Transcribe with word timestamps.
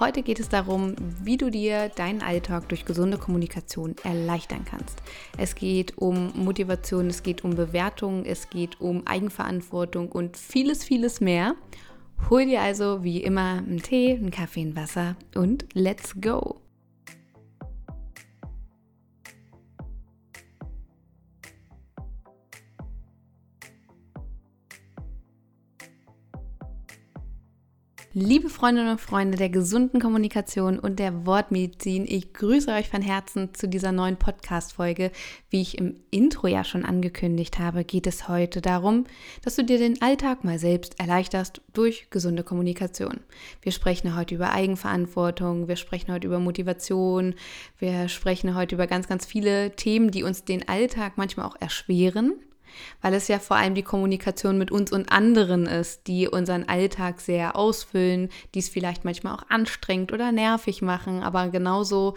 Heute 0.00 0.22
geht 0.22 0.40
es 0.40 0.48
darum, 0.48 0.94
wie 1.22 1.36
du 1.36 1.50
dir 1.50 1.90
deinen 1.90 2.22
Alltag 2.22 2.70
durch 2.70 2.86
gesunde 2.86 3.18
Kommunikation 3.18 3.96
erleichtern 4.02 4.64
kannst. 4.64 5.02
Es 5.36 5.54
geht 5.54 5.98
um 5.98 6.32
Motivation, 6.34 7.08
es 7.08 7.22
geht 7.22 7.44
um 7.44 7.54
Bewertung, 7.54 8.24
es 8.24 8.48
geht 8.48 8.80
um 8.80 9.06
Eigenverantwortung 9.06 10.10
und 10.10 10.38
vieles, 10.38 10.84
vieles 10.84 11.20
mehr. 11.20 11.54
Hol 12.30 12.46
dir 12.46 12.62
also 12.62 13.04
wie 13.04 13.22
immer 13.22 13.58
einen 13.58 13.82
Tee, 13.82 14.14
einen 14.14 14.30
Kaffee, 14.30 14.62
ein 14.62 14.74
Wasser 14.74 15.16
und 15.34 15.66
let's 15.74 16.18
go! 16.18 16.62
Liebe 28.12 28.48
Freundinnen 28.48 28.90
und 28.90 29.00
Freunde 29.00 29.38
der 29.38 29.50
gesunden 29.50 30.00
Kommunikation 30.00 30.80
und 30.80 30.98
der 30.98 31.26
Wortmedizin, 31.26 32.06
ich 32.08 32.32
grüße 32.32 32.72
euch 32.72 32.88
von 32.88 33.02
Herzen 33.02 33.54
zu 33.54 33.68
dieser 33.68 33.92
neuen 33.92 34.16
Podcast-Folge. 34.16 35.12
Wie 35.48 35.60
ich 35.60 35.78
im 35.78 35.94
Intro 36.10 36.48
ja 36.48 36.64
schon 36.64 36.84
angekündigt 36.84 37.60
habe, 37.60 37.84
geht 37.84 38.08
es 38.08 38.26
heute 38.26 38.60
darum, 38.60 39.04
dass 39.44 39.54
du 39.54 39.62
dir 39.62 39.78
den 39.78 40.02
Alltag 40.02 40.42
mal 40.42 40.58
selbst 40.58 40.98
erleichterst 40.98 41.60
durch 41.72 42.10
gesunde 42.10 42.42
Kommunikation. 42.42 43.20
Wir 43.62 43.70
sprechen 43.70 44.16
heute 44.16 44.34
über 44.34 44.50
Eigenverantwortung, 44.50 45.68
wir 45.68 45.76
sprechen 45.76 46.12
heute 46.12 46.26
über 46.26 46.40
Motivation, 46.40 47.36
wir 47.78 48.08
sprechen 48.08 48.56
heute 48.56 48.74
über 48.74 48.88
ganz, 48.88 49.06
ganz 49.06 49.24
viele 49.24 49.76
Themen, 49.76 50.10
die 50.10 50.24
uns 50.24 50.44
den 50.44 50.68
Alltag 50.68 51.12
manchmal 51.14 51.46
auch 51.46 51.54
erschweren 51.60 52.32
weil 53.02 53.14
es 53.14 53.28
ja 53.28 53.38
vor 53.38 53.56
allem 53.56 53.74
die 53.74 53.82
Kommunikation 53.82 54.58
mit 54.58 54.70
uns 54.70 54.92
und 54.92 55.12
anderen 55.12 55.66
ist, 55.66 56.06
die 56.06 56.28
unseren 56.28 56.68
Alltag 56.68 57.20
sehr 57.20 57.56
ausfüllen, 57.56 58.28
die 58.54 58.60
es 58.60 58.68
vielleicht 58.68 59.04
manchmal 59.04 59.34
auch 59.34 59.44
anstrengend 59.48 60.12
oder 60.12 60.32
nervig 60.32 60.82
machen, 60.82 61.22
aber 61.22 61.48
genauso 61.48 62.14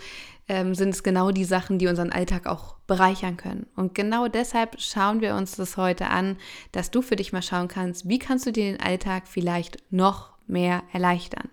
ähm, 0.47 0.75
sind 0.75 0.89
es 0.89 1.03
genau 1.03 1.31
die 1.31 1.45
Sachen, 1.45 1.79
die 1.79 1.87
unseren 1.87 2.11
Alltag 2.11 2.47
auch 2.47 2.75
bereichern 2.87 3.37
können. 3.37 3.67
Und 3.75 3.95
genau 3.95 4.27
deshalb 4.27 4.79
schauen 4.79 5.21
wir 5.21 5.35
uns 5.35 5.55
das 5.55 5.77
heute 5.77 6.07
an, 6.07 6.37
dass 6.71 6.91
du 6.91 7.01
für 7.01 7.15
dich 7.15 7.31
mal 7.31 7.41
schauen 7.41 7.67
kannst, 7.67 8.07
wie 8.07 8.19
kannst 8.19 8.45
du 8.45 8.51
dir 8.51 8.65
den 8.65 8.81
Alltag 8.81 9.27
vielleicht 9.27 9.77
noch 9.91 10.31
mehr 10.47 10.83
erleichtern. 10.91 11.49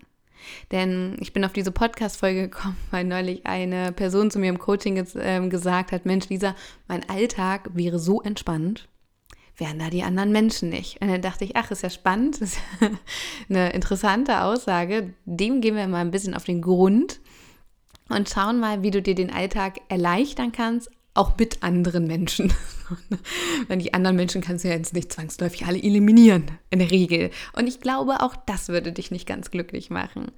Denn 0.71 1.17
ich 1.19 1.33
bin 1.33 1.45
auf 1.45 1.53
diese 1.53 1.71
Podcast-Folge 1.71 2.49
gekommen, 2.49 2.77
weil 2.91 3.03
neulich 3.03 3.45
eine 3.45 3.91
Person 3.91 4.31
zu 4.31 4.39
mir 4.39 4.49
im 4.49 4.59
Coaching 4.59 4.97
äh, 4.97 5.47
gesagt 5.47 5.91
hat: 5.91 6.05
Mensch, 6.05 6.29
Lisa, 6.29 6.55
mein 6.87 7.07
Alltag 7.09 7.69
wäre 7.73 7.99
so 7.99 8.21
entspannt 8.21 8.87
wären 9.61 9.79
da 9.79 9.89
die 9.89 10.03
anderen 10.03 10.31
Menschen 10.31 10.69
nicht. 10.69 10.99
Und 10.99 11.07
dann 11.07 11.21
dachte 11.21 11.45
ich, 11.45 11.55
ach, 11.55 11.71
ist 11.71 11.83
ja 11.83 11.89
spannend, 11.89 12.37
ist 12.41 12.57
eine 13.47 13.71
interessante 13.71 14.41
Aussage. 14.41 15.13
Dem 15.25 15.61
gehen 15.61 15.77
wir 15.77 15.87
mal 15.87 16.01
ein 16.01 16.11
bisschen 16.11 16.33
auf 16.33 16.43
den 16.43 16.61
Grund 16.61 17.21
und 18.09 18.27
schauen 18.27 18.59
mal, 18.59 18.83
wie 18.83 18.91
du 18.91 19.01
dir 19.01 19.15
den 19.15 19.31
Alltag 19.31 19.79
erleichtern 19.87 20.51
kannst, 20.51 20.89
auch 21.13 21.37
mit 21.37 21.61
anderen 21.61 22.05
Menschen. 22.07 22.51
Weil 23.67 23.77
die 23.77 23.93
anderen 23.93 24.15
Menschen 24.15 24.41
kannst 24.41 24.65
du 24.65 24.69
ja 24.69 24.75
jetzt 24.75 24.93
nicht 24.93 25.13
zwangsläufig 25.13 25.65
alle 25.65 25.81
eliminieren, 25.81 26.45
in 26.71 26.79
der 26.79 26.91
Regel. 26.91 27.29
Und 27.53 27.67
ich 27.67 27.79
glaube, 27.79 28.21
auch 28.21 28.35
das 28.35 28.69
würde 28.69 28.91
dich 28.91 29.11
nicht 29.11 29.27
ganz 29.27 29.51
glücklich 29.51 29.89
machen. 29.89 30.31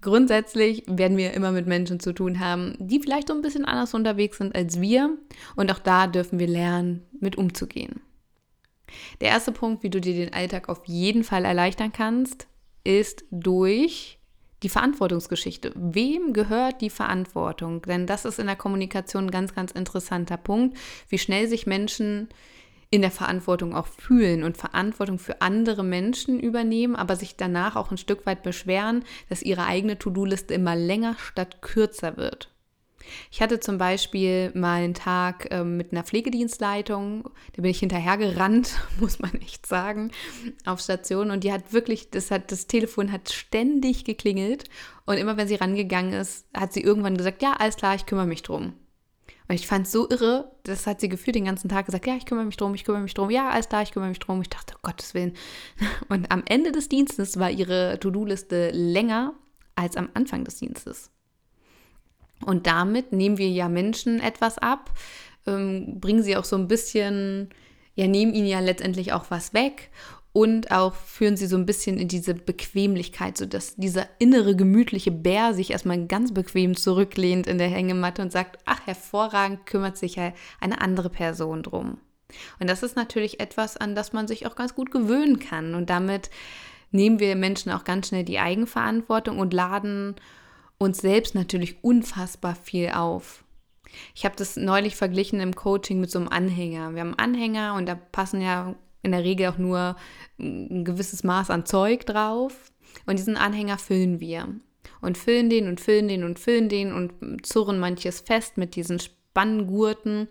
Grundsätzlich 0.00 0.84
werden 0.86 1.16
wir 1.16 1.32
immer 1.32 1.52
mit 1.52 1.66
Menschen 1.66 1.98
zu 1.98 2.12
tun 2.12 2.38
haben, 2.38 2.76
die 2.78 3.00
vielleicht 3.00 3.28
so 3.28 3.34
ein 3.34 3.42
bisschen 3.42 3.64
anders 3.64 3.94
unterwegs 3.94 4.38
sind 4.38 4.54
als 4.54 4.80
wir. 4.80 5.16
Und 5.56 5.72
auch 5.72 5.80
da 5.80 6.06
dürfen 6.06 6.38
wir 6.38 6.46
lernen, 6.46 7.02
mit 7.20 7.36
umzugehen. 7.36 8.00
Der 9.20 9.28
erste 9.28 9.52
Punkt, 9.52 9.82
wie 9.82 9.90
du 9.90 10.00
dir 10.00 10.14
den 10.14 10.32
Alltag 10.32 10.68
auf 10.68 10.82
jeden 10.86 11.24
Fall 11.24 11.44
erleichtern 11.44 11.92
kannst, 11.92 12.46
ist 12.84 13.24
durch 13.30 14.18
die 14.62 14.68
Verantwortungsgeschichte. 14.68 15.72
Wem 15.76 16.32
gehört 16.32 16.80
die 16.80 16.90
Verantwortung? 16.90 17.82
Denn 17.82 18.06
das 18.06 18.24
ist 18.24 18.38
in 18.38 18.46
der 18.46 18.56
Kommunikation 18.56 19.26
ein 19.26 19.30
ganz, 19.30 19.54
ganz 19.54 19.72
interessanter 19.72 20.36
Punkt, 20.36 20.76
wie 21.08 21.18
schnell 21.18 21.48
sich 21.48 21.66
Menschen 21.66 22.28
in 22.90 23.02
der 23.02 23.10
Verantwortung 23.10 23.74
auch 23.74 23.86
fühlen 23.86 24.42
und 24.42 24.56
Verantwortung 24.56 25.18
für 25.18 25.42
andere 25.42 25.84
Menschen 25.84 26.40
übernehmen, 26.40 26.96
aber 26.96 27.16
sich 27.16 27.36
danach 27.36 27.76
auch 27.76 27.90
ein 27.90 27.98
Stück 27.98 28.24
weit 28.24 28.42
beschweren, 28.42 29.04
dass 29.28 29.42
ihre 29.42 29.64
eigene 29.66 29.98
To-Do-Liste 29.98 30.54
immer 30.54 30.74
länger 30.74 31.16
statt 31.18 31.60
kürzer 31.60 32.16
wird. 32.16 32.50
Ich 33.30 33.40
hatte 33.40 33.60
zum 33.60 33.78
Beispiel 33.78 34.50
mal 34.54 34.82
einen 34.82 34.94
Tag 34.94 35.48
ähm, 35.50 35.76
mit 35.76 35.92
einer 35.92 36.04
Pflegedienstleitung, 36.04 37.24
da 37.54 37.62
bin 37.62 37.70
ich 37.70 37.80
hinterhergerannt, 37.80 38.76
muss 39.00 39.18
man 39.18 39.34
echt 39.40 39.66
sagen, 39.66 40.10
auf 40.64 40.80
Station 40.80 41.30
und 41.30 41.44
die 41.44 41.52
hat 41.52 41.72
wirklich, 41.72 42.10
das 42.10 42.30
hat, 42.30 42.52
das 42.52 42.66
Telefon 42.66 43.12
hat 43.12 43.30
ständig 43.30 44.04
geklingelt 44.04 44.64
und 45.06 45.16
immer 45.16 45.36
wenn 45.36 45.48
sie 45.48 45.54
rangegangen 45.54 46.12
ist, 46.12 46.46
hat 46.54 46.72
sie 46.72 46.82
irgendwann 46.82 47.16
gesagt, 47.16 47.42
ja, 47.42 47.54
alles 47.54 47.76
klar, 47.76 47.94
ich 47.94 48.06
kümmere 48.06 48.26
mich 48.26 48.42
drum. 48.42 48.74
Und 49.48 49.54
ich 49.54 49.66
fand 49.66 49.86
es 49.86 49.92
so 49.92 50.08
irre, 50.08 50.52
das 50.64 50.86
hat 50.86 51.00
sie 51.00 51.08
gefühlt 51.08 51.34
den 51.34 51.46
ganzen 51.46 51.70
Tag 51.70 51.86
gesagt, 51.86 52.06
ja, 52.06 52.16
ich 52.16 52.26
kümmere 52.26 52.44
mich 52.44 52.58
drum, 52.58 52.74
ich 52.74 52.84
kümmere 52.84 53.00
mich 53.00 53.14
drum, 53.14 53.30
ja, 53.30 53.48
alles 53.48 53.70
klar, 53.70 53.82
ich 53.82 53.92
kümmere 53.92 54.10
mich 54.10 54.18
drum. 54.18 54.42
Ich 54.42 54.50
dachte, 54.50 54.74
um 54.74 54.80
Gottes 54.82 55.14
Willen. 55.14 55.32
Und 56.10 56.30
am 56.30 56.42
Ende 56.46 56.70
des 56.70 56.90
Dienstes 56.90 57.38
war 57.38 57.50
ihre 57.50 57.98
To-Do-Liste 57.98 58.70
länger 58.72 59.32
als 59.74 59.96
am 59.96 60.10
Anfang 60.12 60.44
des 60.44 60.58
Dienstes. 60.58 61.10
Und 62.48 62.66
damit 62.66 63.12
nehmen 63.12 63.36
wir 63.36 63.50
ja 63.50 63.68
Menschen 63.68 64.20
etwas 64.20 64.56
ab, 64.56 64.90
ähm, 65.46 66.00
bringen 66.00 66.22
sie 66.22 66.34
auch 66.34 66.46
so 66.46 66.56
ein 66.56 66.66
bisschen, 66.66 67.50
ja, 67.94 68.06
nehmen 68.06 68.32
ihnen 68.32 68.46
ja 68.46 68.60
letztendlich 68.60 69.12
auch 69.12 69.26
was 69.28 69.52
weg 69.52 69.90
und 70.32 70.70
auch 70.70 70.94
führen 70.94 71.36
sie 71.36 71.46
so 71.46 71.58
ein 71.58 71.66
bisschen 71.66 71.98
in 71.98 72.08
diese 72.08 72.32
Bequemlichkeit, 72.32 73.36
sodass 73.36 73.76
dieser 73.76 74.06
innere 74.18 74.56
gemütliche 74.56 75.10
Bär 75.10 75.52
sich 75.52 75.72
erstmal 75.72 76.06
ganz 76.06 76.32
bequem 76.32 76.74
zurücklehnt 76.74 77.46
in 77.46 77.58
der 77.58 77.68
Hängematte 77.68 78.22
und 78.22 78.32
sagt, 78.32 78.58
ach, 78.64 78.86
hervorragend 78.86 79.66
kümmert 79.66 79.98
sich 79.98 80.14
ja 80.14 80.32
eine 80.58 80.80
andere 80.80 81.10
Person 81.10 81.62
drum. 81.62 81.98
Und 82.60 82.70
das 82.70 82.82
ist 82.82 82.96
natürlich 82.96 83.40
etwas, 83.40 83.76
an 83.76 83.94
das 83.94 84.14
man 84.14 84.26
sich 84.26 84.46
auch 84.46 84.56
ganz 84.56 84.74
gut 84.74 84.90
gewöhnen 84.90 85.38
kann. 85.38 85.74
Und 85.74 85.90
damit 85.90 86.30
nehmen 86.92 87.20
wir 87.20 87.36
Menschen 87.36 87.70
auch 87.72 87.84
ganz 87.84 88.08
schnell 88.08 88.24
die 88.24 88.38
Eigenverantwortung 88.38 89.38
und 89.38 89.52
laden 89.52 90.14
uns 90.78 90.98
selbst 90.98 91.34
natürlich 91.34 91.82
unfassbar 91.82 92.54
viel 92.54 92.90
auf. 92.90 93.44
Ich 94.14 94.24
habe 94.24 94.36
das 94.36 94.56
neulich 94.56 94.96
verglichen 94.96 95.40
im 95.40 95.54
Coaching 95.54 96.00
mit 96.00 96.10
so 96.10 96.18
einem 96.18 96.28
Anhänger. 96.28 96.94
Wir 96.94 97.00
haben 97.00 97.14
einen 97.14 97.34
Anhänger 97.34 97.74
und 97.74 97.86
da 97.86 97.94
passen 97.94 98.40
ja 98.40 98.74
in 99.02 99.12
der 99.12 99.24
Regel 99.24 99.48
auch 99.48 99.58
nur 99.58 99.96
ein 100.38 100.84
gewisses 100.84 101.24
Maß 101.24 101.50
an 101.50 101.66
Zeug 101.66 102.06
drauf. 102.06 102.72
Und 103.06 103.18
diesen 103.18 103.36
Anhänger 103.36 103.78
füllen 103.78 104.20
wir. 104.20 104.48
Und 105.00 105.18
füllen 105.18 105.50
den 105.50 105.68
und 105.68 105.80
füllen 105.80 106.08
den 106.08 106.24
und 106.24 106.38
füllen 106.38 106.68
den 106.68 106.92
und 106.92 107.46
zurren 107.46 107.78
manches 107.78 108.20
fest 108.20 108.56
mit 108.56 108.74
diesen 108.74 108.98
Spanngurten 108.98 110.28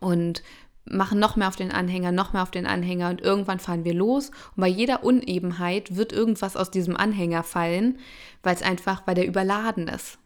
und 0.00 0.42
machen 0.90 1.18
noch 1.18 1.36
mehr 1.36 1.48
auf 1.48 1.56
den 1.56 1.72
Anhänger, 1.72 2.12
noch 2.12 2.32
mehr 2.32 2.42
auf 2.42 2.50
den 2.50 2.66
Anhänger 2.66 3.10
und 3.10 3.20
irgendwann 3.20 3.58
fahren 3.58 3.84
wir 3.84 3.94
los 3.94 4.30
und 4.54 4.60
bei 4.60 4.68
jeder 4.68 5.04
Unebenheit 5.04 5.96
wird 5.96 6.12
irgendwas 6.12 6.56
aus 6.56 6.70
diesem 6.70 6.96
Anhänger 6.96 7.42
fallen, 7.42 7.98
weil 8.42 8.54
es 8.54 8.62
einfach, 8.62 9.06
weil 9.06 9.14
der 9.14 9.26
überladen 9.26 9.88
ist. 9.88 10.18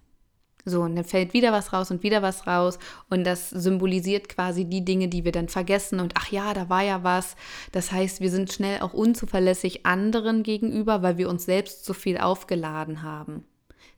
So, 0.64 0.82
und 0.82 0.94
dann 0.96 1.04
fällt 1.04 1.32
wieder 1.32 1.52
was 1.52 1.72
raus 1.72 1.90
und 1.90 2.02
wieder 2.02 2.20
was 2.22 2.46
raus 2.46 2.78
und 3.08 3.24
das 3.24 3.50
symbolisiert 3.50 4.28
quasi 4.28 4.66
die 4.66 4.84
Dinge, 4.84 5.08
die 5.08 5.24
wir 5.24 5.32
dann 5.32 5.48
vergessen 5.48 6.00
und 6.00 6.14
ach 6.18 6.30
ja, 6.30 6.52
da 6.52 6.68
war 6.68 6.82
ja 6.82 7.02
was. 7.02 7.34
Das 7.72 7.92
heißt, 7.92 8.20
wir 8.20 8.30
sind 8.30 8.52
schnell 8.52 8.80
auch 8.80 8.92
unzuverlässig 8.92 9.86
anderen 9.86 10.42
gegenüber, 10.42 11.02
weil 11.02 11.16
wir 11.16 11.28
uns 11.30 11.46
selbst 11.46 11.84
zu 11.84 11.94
viel 11.94 12.18
aufgeladen 12.18 13.02
haben. 13.02 13.44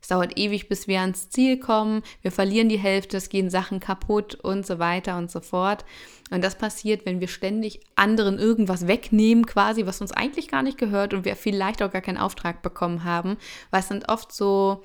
Es 0.02 0.08
dauert 0.08 0.36
ewig, 0.36 0.68
bis 0.68 0.88
wir 0.88 1.00
ans 1.00 1.30
Ziel 1.30 1.58
kommen. 1.58 2.02
Wir 2.22 2.32
verlieren 2.32 2.68
die 2.68 2.78
Hälfte, 2.78 3.16
es 3.16 3.28
gehen 3.28 3.50
Sachen 3.50 3.78
kaputt 3.78 4.34
und 4.34 4.66
so 4.66 4.80
weiter 4.80 5.16
und 5.16 5.30
so 5.30 5.40
fort. 5.40 5.84
Und 6.32 6.42
das 6.42 6.58
passiert, 6.58 7.06
wenn 7.06 7.20
wir 7.20 7.28
ständig 7.28 7.80
anderen 7.94 8.38
irgendwas 8.38 8.88
wegnehmen, 8.88 9.46
quasi, 9.46 9.86
was 9.86 10.00
uns 10.00 10.10
eigentlich 10.10 10.48
gar 10.48 10.64
nicht 10.64 10.76
gehört 10.76 11.14
und 11.14 11.24
wir 11.24 11.36
vielleicht 11.36 11.82
auch 11.82 11.92
gar 11.92 12.02
keinen 12.02 12.18
Auftrag 12.18 12.62
bekommen 12.62 13.04
haben. 13.04 13.36
Weil 13.70 13.80
es 13.80 13.88
sind 13.88 14.08
oft 14.08 14.32
so, 14.32 14.82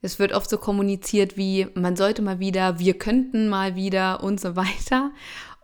es 0.00 0.18
wird 0.18 0.32
oft 0.32 0.48
so 0.48 0.56
kommuniziert 0.56 1.36
wie, 1.36 1.66
man 1.74 1.96
sollte 1.96 2.22
mal 2.22 2.38
wieder, 2.38 2.78
wir 2.78 2.96
könnten 2.98 3.50
mal 3.50 3.76
wieder 3.76 4.22
und 4.22 4.40
so 4.40 4.56
weiter. 4.56 5.10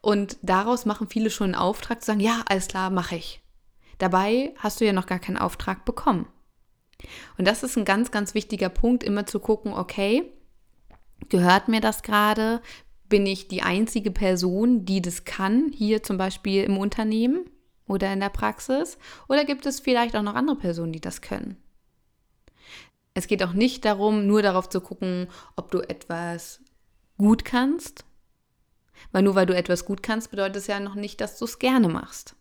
Und 0.02 0.37
daraus 0.43 0.84
machen 0.84 1.08
viele 1.08 1.31
schon 1.31 1.55
einen 1.55 1.62
Auftrag 1.62 2.02
zu 2.02 2.08
sagen, 2.08 2.20
ja, 2.20 2.43
alles 2.46 2.69
klar, 2.69 2.90
mache 2.90 3.17
ich. 3.17 3.40
Dabei 3.96 4.52
hast 4.58 4.82
du 4.82 4.84
ja 4.84 4.93
noch 4.93 5.06
gar 5.06 5.19
keinen 5.19 5.38
Auftrag 5.38 5.87
bekommen. 5.87 6.26
Und 7.38 7.46
das 7.46 7.62
ist 7.62 7.76
ein 7.76 7.84
ganz, 7.84 8.10
ganz 8.10 8.34
wichtiger 8.34 8.69
Punkt, 8.69 9.04
immer 9.04 9.26
zu 9.26 9.40
gucken, 9.40 9.72
okay, 9.72 10.32
Gehört 11.28 11.69
mir 11.69 11.81
das 11.81 12.02
gerade? 12.02 12.60
Bin 13.08 13.26
ich 13.26 13.48
die 13.48 13.62
einzige 13.62 14.10
Person, 14.10 14.84
die 14.84 15.00
das 15.00 15.25
kann, 15.25 15.72
hier 15.72 16.02
zum 16.02 16.19
Beispiel 16.19 16.64
im 16.64 16.76
Unternehmen 16.76 17.48
oder 17.87 18.12
in 18.12 18.20
der 18.20 18.31
Praxis? 18.31 18.98
Oder 19.28 19.44
gibt 19.44 19.66
es 19.66 19.81
vielleicht 19.81 20.16
auch 20.16 20.22
noch 20.22 20.34
andere 20.34 20.56
Personen, 20.56 20.93
die 20.93 21.00
das 21.00 21.20
können? 21.20 21.56
Es 23.14 23.28
geht 23.28 23.42
auch 23.42 23.54
nicht 23.54 23.84
darum, 23.84 24.26
nur 24.26 24.42
darauf 24.42 24.69
zu 24.69 24.81
gucken, 24.81 25.28
ob 25.56 25.70
du 25.70 25.81
etwas 25.81 26.60
gut 27.16 27.44
kannst. 27.44 28.04
Weil 29.12 29.22
nur 29.22 29.34
weil 29.34 29.46
du 29.46 29.56
etwas 29.56 29.84
gut 29.84 30.02
kannst, 30.02 30.31
bedeutet 30.31 30.56
es 30.56 30.66
ja 30.66 30.81
noch 30.81 30.94
nicht, 30.94 31.20
dass 31.20 31.38
du 31.38 31.44
es 31.44 31.58
gerne 31.58 31.88
machst. 31.88 32.34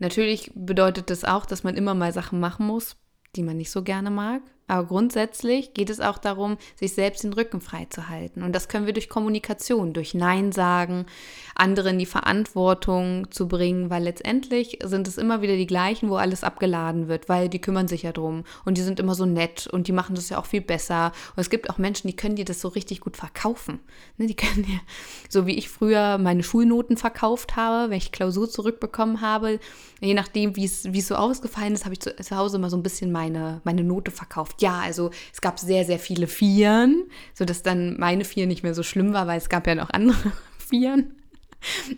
Natürlich 0.00 0.50
bedeutet 0.54 1.10
das 1.10 1.24
auch, 1.24 1.46
dass 1.46 1.62
man 1.62 1.76
immer 1.76 1.94
mal 1.94 2.12
Sachen 2.12 2.40
machen 2.40 2.66
muss, 2.66 2.96
die 3.36 3.42
man 3.42 3.58
nicht 3.58 3.70
so 3.70 3.82
gerne 3.82 4.10
mag. 4.10 4.42
Aber 4.70 4.86
grundsätzlich 4.86 5.74
geht 5.74 5.90
es 5.90 5.98
auch 5.98 6.16
darum, 6.16 6.56
sich 6.76 6.92
selbst 6.92 7.24
den 7.24 7.32
Rücken 7.32 7.60
frei 7.60 7.88
zu 7.90 8.08
halten. 8.08 8.44
Und 8.44 8.54
das 8.54 8.68
können 8.68 8.86
wir 8.86 8.92
durch 8.92 9.08
Kommunikation, 9.08 9.92
durch 9.92 10.14
Nein 10.14 10.52
sagen, 10.52 11.06
anderen 11.56 11.98
die 11.98 12.06
Verantwortung 12.06 13.28
zu 13.32 13.48
bringen, 13.48 13.90
weil 13.90 14.04
letztendlich 14.04 14.78
sind 14.84 15.08
es 15.08 15.18
immer 15.18 15.42
wieder 15.42 15.56
die 15.56 15.66
gleichen, 15.66 16.08
wo 16.08 16.14
alles 16.14 16.44
abgeladen 16.44 17.08
wird, 17.08 17.28
weil 17.28 17.48
die 17.48 17.60
kümmern 17.60 17.88
sich 17.88 18.04
ja 18.04 18.12
drum 18.12 18.44
und 18.64 18.78
die 18.78 18.82
sind 18.82 19.00
immer 19.00 19.16
so 19.16 19.26
nett 19.26 19.66
und 19.66 19.88
die 19.88 19.92
machen 19.92 20.14
das 20.14 20.28
ja 20.28 20.38
auch 20.38 20.46
viel 20.46 20.60
besser. 20.60 21.10
Und 21.34 21.40
es 21.40 21.50
gibt 21.50 21.68
auch 21.68 21.78
Menschen, 21.78 22.06
die 22.06 22.14
können 22.14 22.36
dir 22.36 22.44
das 22.44 22.60
so 22.60 22.68
richtig 22.68 23.00
gut 23.00 23.16
verkaufen. 23.16 23.80
Ne, 24.18 24.28
die 24.28 24.36
können 24.36 24.62
dir, 24.62 24.80
so 25.28 25.46
wie 25.46 25.58
ich 25.58 25.68
früher 25.68 26.16
meine 26.18 26.44
Schulnoten 26.44 26.96
verkauft 26.96 27.56
habe, 27.56 27.90
wenn 27.90 27.98
ich 27.98 28.12
Klausur 28.12 28.48
zurückbekommen 28.48 29.20
habe, 29.20 29.58
je 30.00 30.14
nachdem, 30.14 30.54
wie 30.54 30.64
es, 30.64 30.84
so 30.84 31.16
ausgefallen 31.16 31.74
ist, 31.74 31.86
habe 31.86 31.94
ich 31.94 32.00
zu, 32.00 32.14
zu 32.14 32.36
Hause 32.36 32.58
immer 32.58 32.70
so 32.70 32.76
ein 32.76 32.84
bisschen 32.84 33.10
meine, 33.10 33.60
meine 33.64 33.82
Note 33.82 34.12
verkauft 34.12 34.59
ja, 34.60 34.78
also 34.80 35.10
es 35.32 35.40
gab 35.40 35.58
sehr, 35.58 35.84
sehr 35.84 35.98
viele 35.98 36.26
Vieren, 36.26 37.04
sodass 37.34 37.62
dann 37.62 37.98
meine 37.98 38.24
Vier 38.24 38.46
nicht 38.46 38.62
mehr 38.62 38.74
so 38.74 38.82
schlimm 38.82 39.12
war, 39.12 39.26
weil 39.26 39.38
es 39.38 39.48
gab 39.48 39.66
ja 39.66 39.74
noch 39.74 39.90
andere 39.90 40.32
Vieren. 40.58 41.14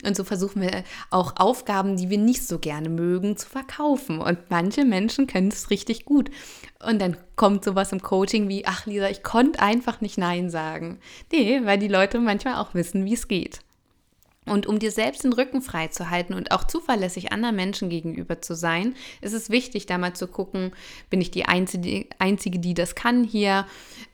Und 0.05 0.17
so 0.17 0.25
versuchen 0.25 0.63
wir 0.63 0.83
auch 1.11 1.35
Aufgaben, 1.37 1.97
die 1.97 2.11
wir 2.11 2.19
nicht 2.19 2.47
so 2.47 2.59
gerne 2.59 2.89
mögen, 2.89 3.37
zu 3.37 3.49
verkaufen. 3.49 4.19
Und 4.19 4.39
manche 4.51 4.85
Menschen 4.85 5.27
können 5.27 5.49
es 5.49 5.71
richtig 5.71 6.05
gut. 6.05 6.31
Und 6.85 7.01
dann 7.01 7.17
kommt 7.37 7.65
sowas 7.65 7.93
im 7.93 8.03
Coaching 8.03 8.49
wie, 8.49 8.67
ach 8.67 8.87
Lisa, 8.87 9.09
ich 9.09 9.23
konnte 9.23 9.61
einfach 9.61 10.01
nicht 10.01 10.19
Nein 10.19 10.51
sagen. 10.51 10.99
Nee, 11.31 11.61
weil 11.65 11.79
die 11.79 11.89
Leute 11.89 12.19
manchmal 12.19 12.57
auch 12.57 12.75
wissen, 12.75 13.05
wie 13.05 13.15
es 13.15 13.29
geht. 13.29 13.61
Und 14.45 14.67
um 14.67 14.79
dir 14.79 14.91
selbst 14.91 15.23
den 15.23 15.33
Rücken 15.33 15.63
frei 15.63 15.89
zu 15.89 16.11
halten 16.11 16.35
und 16.35 16.51
auch 16.51 16.65
zuverlässig 16.65 17.33
anderen 17.33 17.55
Menschen 17.55 17.89
gegenüber 17.89 18.43
zu 18.43 18.55
sein, 18.55 18.95
ist 19.21 19.35
es 19.35 19.51
wichtig, 19.51 19.87
da 19.87 19.99
mal 19.99 20.15
zu 20.15 20.27
gucken, 20.27 20.73
bin 21.11 21.21
ich 21.21 21.31
die 21.31 21.45
Einzige, 21.45 22.07
Einzige, 22.19 22.59
die 22.59 22.75
das 22.75 22.95
kann 22.97 23.23
hier? 23.23 23.67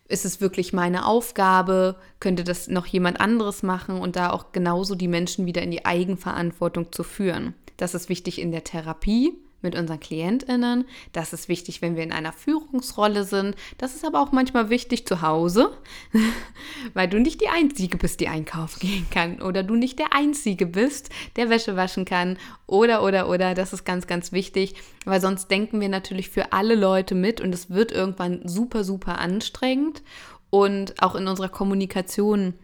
Ist 0.07 0.27
es 0.27 0.41
wirklich 0.41 0.73
meine 0.73 1.07
Aufgabe? 1.07 1.97
Könnte 2.21 2.45
das 2.45 2.69
noch 2.69 2.87
jemand 2.87 3.21
anderes 3.21 3.63
machen? 3.63 4.01
Und 4.01 4.17
da 4.17 4.31
auch 4.31 4.53
genauso 4.53 4.95
die 4.95 5.09
Menschen 5.09 5.47
wieder 5.47 5.63
in 5.63 5.71
die 5.71 5.87
Eigenverantwortung 5.87 6.93
zu 6.93 7.05
führen. 7.05 7.55
Das 7.79 7.95
ist 7.95 8.09
wichtig 8.09 8.41
in 8.41 8.53
der 8.53 8.65
Therapie, 8.65 9.33
mit 9.61 9.75
unseren 9.75 10.01
KlientInnen. 10.01 10.85
Das 11.13 11.33
ist 11.33 11.49
wichtig, 11.49 11.83
wenn 11.83 11.97
wir 11.97 12.03
in 12.03 12.13
einer 12.13 12.33
Führungsrolle 12.33 13.25
sind. 13.25 13.57
Das 13.77 13.95
ist 13.95 14.05
aber 14.05 14.21
auch 14.23 14.33
manchmal 14.33 14.71
wichtig 14.71 15.07
zu 15.07 15.23
Hause, 15.23 15.77
weil 16.95 17.09
du 17.09 17.19
nicht 17.19 17.41
die 17.41 17.49
Einzige 17.49 17.99
bist, 17.99 18.21
die 18.21 18.29
einkaufen 18.29 18.81
gehen 18.81 19.07
kann. 19.11 19.43
Oder 19.43 19.63
du 19.63 19.75
nicht 19.75 19.99
der 19.99 20.13
Einzige 20.13 20.67
bist, 20.67 21.11
der 21.37 21.51
Wäsche 21.51 21.77
waschen 21.77 22.05
kann. 22.05 22.39
Oder, 22.67 23.03
oder, 23.03 23.29
oder. 23.29 23.55
Das 23.55 23.73
ist 23.73 23.85
ganz, 23.85 24.07
ganz 24.07 24.33
wichtig, 24.33 24.75
weil 25.05 25.21
sonst 25.21 25.51
denken 25.51 25.81
wir 25.81 25.89
natürlich 25.89 26.29
für 26.29 26.53
alle 26.53 26.75
Leute 26.75 27.15
mit 27.15 27.41
und 27.41 27.53
es 27.55 27.71
wird 27.71 27.93
irgendwann 27.93 28.47
super, 28.47 28.85
super 28.85 29.19
anstrengend. 29.19 30.03
Und 30.51 31.03
auch 31.03 31.15
in 31.15 31.27
unserer 31.27 31.49
Kommunikation 31.49 32.55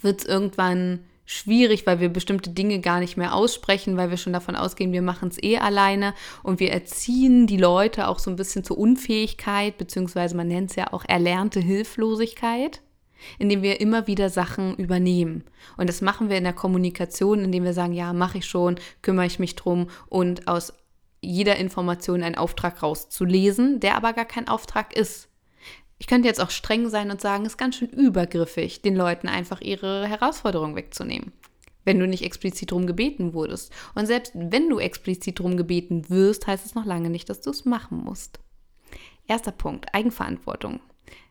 wird 0.00 0.20
es 0.20 0.26
irgendwann 0.26 1.04
schwierig, 1.28 1.86
weil 1.86 2.00
wir 2.00 2.08
bestimmte 2.08 2.48
Dinge 2.48 2.80
gar 2.80 3.00
nicht 3.00 3.18
mehr 3.18 3.34
aussprechen, 3.34 3.98
weil 3.98 4.08
wir 4.08 4.16
schon 4.16 4.32
davon 4.32 4.56
ausgehen, 4.56 4.92
wir 4.92 5.02
machen 5.02 5.28
es 5.28 5.40
eh 5.42 5.58
alleine 5.58 6.14
und 6.42 6.58
wir 6.58 6.72
erziehen 6.72 7.46
die 7.46 7.58
Leute 7.58 8.08
auch 8.08 8.18
so 8.18 8.30
ein 8.30 8.36
bisschen 8.36 8.64
zur 8.64 8.78
Unfähigkeit, 8.78 9.76
beziehungsweise 9.76 10.34
man 10.34 10.48
nennt 10.48 10.70
es 10.70 10.76
ja 10.76 10.90
auch 10.90 11.04
erlernte 11.06 11.60
Hilflosigkeit, 11.60 12.80
indem 13.38 13.60
wir 13.60 13.78
immer 13.82 14.06
wieder 14.06 14.30
Sachen 14.30 14.74
übernehmen. 14.76 15.44
Und 15.76 15.90
das 15.90 16.00
machen 16.00 16.30
wir 16.30 16.38
in 16.38 16.44
der 16.44 16.54
Kommunikation, 16.54 17.44
indem 17.44 17.64
wir 17.64 17.74
sagen, 17.74 17.92
ja, 17.92 18.14
mache 18.14 18.38
ich 18.38 18.46
schon, 18.46 18.76
kümmere 19.02 19.26
ich 19.26 19.38
mich 19.38 19.54
drum 19.54 19.90
und 20.08 20.48
aus 20.48 20.72
jeder 21.20 21.56
Information 21.56 22.22
einen 22.22 22.36
Auftrag 22.36 22.82
rauszulesen, 22.82 23.80
der 23.80 23.96
aber 23.96 24.14
gar 24.14 24.24
kein 24.24 24.48
Auftrag 24.48 24.96
ist. 24.96 25.27
Ich 25.98 26.06
könnte 26.06 26.28
jetzt 26.28 26.40
auch 26.40 26.50
streng 26.50 26.88
sein 26.88 27.10
und 27.10 27.20
sagen, 27.20 27.44
es 27.44 27.52
ist 27.52 27.58
ganz 27.58 27.76
schön 27.76 27.90
übergriffig, 27.90 28.82
den 28.82 28.94
Leuten 28.94 29.28
einfach 29.28 29.60
ihre 29.60 30.06
Herausforderung 30.06 30.76
wegzunehmen, 30.76 31.32
wenn 31.84 31.98
du 31.98 32.06
nicht 32.06 32.24
explizit 32.24 32.70
darum 32.70 32.86
gebeten 32.86 33.34
wurdest. 33.34 33.72
Und 33.94 34.06
selbst 34.06 34.32
wenn 34.34 34.68
du 34.68 34.78
explizit 34.78 35.40
darum 35.40 35.56
gebeten 35.56 36.08
wirst, 36.08 36.46
heißt 36.46 36.64
es 36.64 36.74
noch 36.74 36.84
lange 36.84 37.10
nicht, 37.10 37.28
dass 37.28 37.40
du 37.40 37.50
es 37.50 37.64
machen 37.64 37.98
musst. 37.98 38.38
Erster 39.26 39.52
Punkt, 39.52 39.92
Eigenverantwortung. 39.92 40.80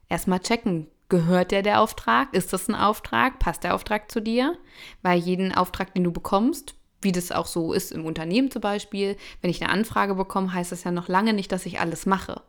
Erstmal 0.09 0.39
checken, 0.39 0.87
gehört 1.09 1.51
dir 1.51 1.63
der 1.63 1.81
Auftrag? 1.81 2.33
Ist 2.33 2.53
das 2.53 2.67
ein 2.67 2.75
Auftrag? 2.75 3.39
Passt 3.39 3.63
der 3.63 3.73
Auftrag 3.73 4.11
zu 4.11 4.21
dir? 4.21 4.57
Weil 5.01 5.17
jeden 5.17 5.53
Auftrag, 5.53 5.93
den 5.93 6.03
du 6.03 6.11
bekommst, 6.11 6.75
wie 7.01 7.11
das 7.11 7.31
auch 7.31 7.45
so 7.45 7.73
ist 7.73 7.91
im 7.91 8.05
Unternehmen 8.05 8.51
zum 8.51 8.61
Beispiel, 8.61 9.17
wenn 9.41 9.49
ich 9.49 9.61
eine 9.63 9.71
Anfrage 9.71 10.15
bekomme, 10.15 10.53
heißt 10.53 10.71
das 10.71 10.83
ja 10.83 10.91
noch 10.91 11.07
lange 11.07 11.33
nicht, 11.33 11.51
dass 11.51 11.65
ich 11.65 11.79
alles 11.79 12.05
mache. 12.05 12.41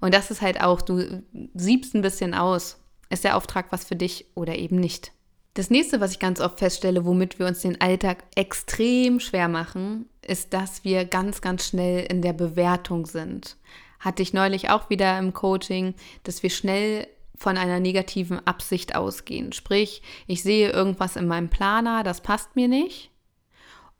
Und 0.00 0.14
das 0.14 0.30
ist 0.30 0.42
halt 0.42 0.60
auch, 0.60 0.82
du 0.82 1.22
siebst 1.54 1.94
ein 1.94 2.02
bisschen 2.02 2.34
aus. 2.34 2.78
Ist 3.08 3.24
der 3.24 3.36
Auftrag 3.36 3.66
was 3.70 3.84
für 3.84 3.96
dich 3.96 4.26
oder 4.34 4.56
eben 4.56 4.76
nicht? 4.76 5.12
Das 5.54 5.70
nächste, 5.70 6.00
was 6.00 6.12
ich 6.12 6.18
ganz 6.18 6.40
oft 6.40 6.58
feststelle, 6.58 7.06
womit 7.06 7.38
wir 7.38 7.46
uns 7.46 7.62
den 7.62 7.80
Alltag 7.80 8.24
extrem 8.34 9.20
schwer 9.20 9.48
machen, 9.48 10.06
ist, 10.20 10.52
dass 10.52 10.84
wir 10.84 11.04
ganz, 11.06 11.40
ganz 11.40 11.66
schnell 11.66 12.04
in 12.04 12.20
der 12.20 12.34
Bewertung 12.34 13.06
sind. 13.06 13.56
Hatte 13.98 14.22
ich 14.22 14.34
neulich 14.34 14.68
auch 14.68 14.90
wieder 14.90 15.18
im 15.18 15.32
Coaching, 15.32 15.94
dass 16.24 16.42
wir 16.42 16.50
schnell 16.50 17.06
von 17.36 17.56
einer 17.56 17.80
negativen 17.80 18.46
Absicht 18.46 18.94
ausgehen. 18.94 19.52
Sprich, 19.52 20.02
ich 20.26 20.42
sehe 20.42 20.70
irgendwas 20.70 21.16
in 21.16 21.26
meinem 21.26 21.48
Planer, 21.48 22.02
das 22.02 22.20
passt 22.20 22.54
mir 22.56 22.68
nicht 22.68 23.10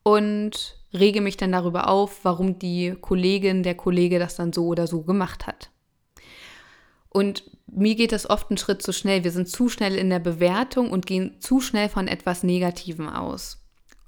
und 0.07 0.77
rege 0.99 1.21
mich 1.21 1.37
dann 1.37 1.53
darüber 1.53 1.89
auf, 1.89 2.25
warum 2.25 2.59
die 2.59 2.95
Kollegin, 3.01 3.63
der 3.63 3.75
Kollege 3.75 4.19
das 4.19 4.37
dann 4.37 4.53
so 4.53 4.67
oder 4.67 4.87
so 4.87 5.03
gemacht 5.03 5.47
hat. 5.47 5.71
Und 7.09 7.45
mir 7.67 7.95
geht 7.95 8.13
das 8.13 8.29
oft 8.29 8.51
einen 8.51 8.59
Schritt 8.59 8.83
zu 8.83 8.93
schnell. 8.93 9.25
Wir 9.25 9.31
sind 9.31 9.49
zu 9.49 9.69
schnell 9.69 9.97
in 9.97 10.11
der 10.11 10.19
Bewertung 10.19 10.91
und 10.91 11.07
gehen 11.07 11.41
zu 11.41 11.61
schnell 11.61 11.89
von 11.89 12.09
etwas 12.09 12.43
Negativem 12.43 13.09
aus. 13.09 13.65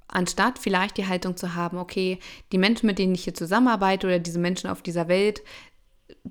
Anstatt 0.07 0.59
vielleicht 0.59 0.97
die 0.97 1.07
Haltung 1.07 1.37
zu 1.37 1.55
haben, 1.55 1.77
okay, 1.77 2.19
die 2.51 2.57
Menschen, 2.57 2.87
mit 2.87 2.99
denen 2.99 3.13
ich 3.13 3.23
hier 3.23 3.33
zusammenarbeite 3.33 4.07
oder 4.07 4.19
diese 4.19 4.39
Menschen 4.39 4.69
auf 4.69 4.81
dieser 4.81 5.07
Welt, 5.07 5.43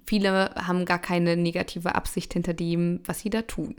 viele 0.07 0.55
haben 0.55 0.85
gar 0.85 0.99
keine 0.99 1.37
negative 1.37 1.95
Absicht 1.95 2.33
hinter 2.33 2.55
dem, 2.55 3.00
was 3.05 3.21
sie 3.21 3.31
da 3.31 3.43
tun. 3.43 3.77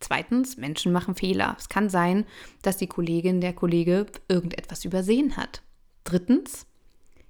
Zweitens, 0.00 0.56
Menschen 0.56 0.92
machen 0.92 1.14
Fehler. 1.14 1.56
Es 1.58 1.68
kann 1.68 1.90
sein, 1.90 2.24
dass 2.62 2.78
die 2.78 2.86
Kollegin, 2.86 3.40
der 3.40 3.52
Kollege 3.52 4.06
irgendetwas 4.28 4.84
übersehen 4.84 5.36
hat. 5.36 5.62
Drittens, 6.10 6.66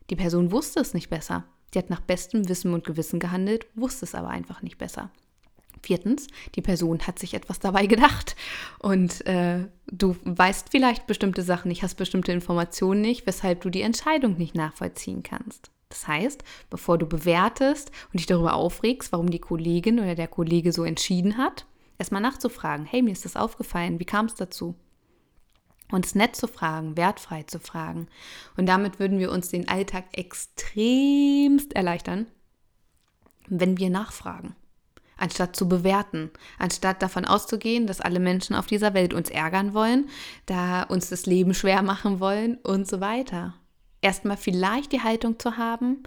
die 0.08 0.16
Person 0.16 0.52
wusste 0.52 0.80
es 0.80 0.94
nicht 0.94 1.10
besser. 1.10 1.44
Die 1.75 1.78
hat 1.78 1.90
nach 1.90 2.00
bestem 2.00 2.49
Wissen 2.49 2.72
und 2.72 2.87
Gewissen 2.87 3.20
gehandelt, 3.20 3.66
wusste 3.75 4.06
es 4.06 4.14
aber 4.14 4.28
einfach 4.28 4.62
nicht 4.62 4.78
besser. 4.78 5.10
Viertens, 5.82 6.28
die 6.54 6.62
Person 6.62 7.00
hat 7.06 7.18
sich 7.18 7.34
etwas 7.34 7.58
dabei 7.58 7.84
gedacht 7.87 8.37
und 8.78 9.26
äh, 9.26 9.66
du 9.92 10.16
weißt 10.25 10.68
vielleicht 10.70 11.06
bestimmte 11.06 11.42
Sachen 11.42 11.68
nicht, 11.68 11.82
hast 11.82 11.96
bestimmte 11.96 12.32
Informationen 12.32 13.02
nicht, 13.02 13.26
weshalb 13.26 13.60
du 13.60 13.68
die 13.68 13.82
Entscheidung 13.82 14.38
nicht 14.38 14.54
nachvollziehen 14.54 15.22
kannst. 15.22 15.70
Das 15.90 16.08
heißt, 16.08 16.42
bevor 16.70 16.96
du 16.96 17.04
bewertest 17.04 17.90
und 18.12 18.20
dich 18.20 18.26
darüber 18.26 18.54
aufregst, 18.54 19.12
warum 19.12 19.28
die 19.28 19.40
Kollegin 19.40 20.00
oder 20.00 20.14
der 20.14 20.28
Kollege 20.28 20.72
so 20.72 20.84
entschieden 20.84 21.37
hat, 21.37 21.66
erstmal 21.99 22.22
nachzufragen, 22.22 22.87
hey, 22.87 23.02
mir 23.02 23.12
ist 23.12 23.26
das 23.26 23.37
aufgefallen, 23.37 24.00
wie 24.00 24.06
kam 24.06 24.25
es 24.25 24.37
dazu? 24.37 24.75
Uns 25.90 26.14
nett 26.14 26.37
zu 26.37 26.47
fragen, 26.47 26.97
wertfrei 26.97 27.42
zu 27.44 27.59
fragen. 27.59 28.09
Und 28.56 28.66
damit 28.66 28.99
würden 28.99 29.18
wir 29.18 29.30
uns 29.30 29.49
den 29.49 29.68
Alltag 29.68 30.04
extremst 30.12 31.75
erleichtern, 31.75 32.26
wenn 33.49 33.78
wir 33.78 33.90
nachfragen, 33.90 34.54
anstatt 35.16 35.56
zu 35.56 35.68
bewerten, 35.68 36.30
anstatt 36.59 37.02
davon 37.02 37.25
auszugehen, 37.25 37.87
dass 37.87 38.00
alle 38.00 38.20
Menschen 38.20 38.54
auf 38.54 38.66
dieser 38.66 38.94
Welt 38.94 39.12
uns 39.12 39.30
ärgern 39.30 39.75
wollen, 39.75 40.09
da 40.47 40.85
uns 40.85 41.11
das 41.11 41.26
Leben 41.26 41.54
schwer 41.54 41.82
machen 41.82 42.20
wollen 42.20 42.56
und 42.59 42.88
so 42.88 43.00
weiter. 43.00 43.54
Erstmal 44.00 44.37
vielleicht 44.37 44.92
die 44.92 45.02
Haltung 45.02 45.38
zu 45.38 45.56
haben, 45.56 46.04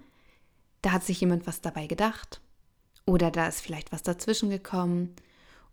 da 0.82 0.92
hat 0.92 1.04
sich 1.04 1.22
jemand 1.22 1.48
was 1.48 1.62
dabei 1.62 1.88
gedacht 1.88 2.42
oder 3.06 3.32
da 3.32 3.48
ist 3.48 3.62
vielleicht 3.62 3.92
was 3.92 4.04
dazwischen 4.04 4.50
gekommen 4.50 5.16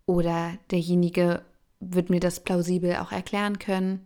oder 0.05 0.57
derjenige 0.71 1.43
wird 1.81 2.09
mir 2.09 2.19
das 2.19 2.43
plausibel 2.43 2.95
auch 2.97 3.11
erklären 3.11 3.59
können 3.59 4.05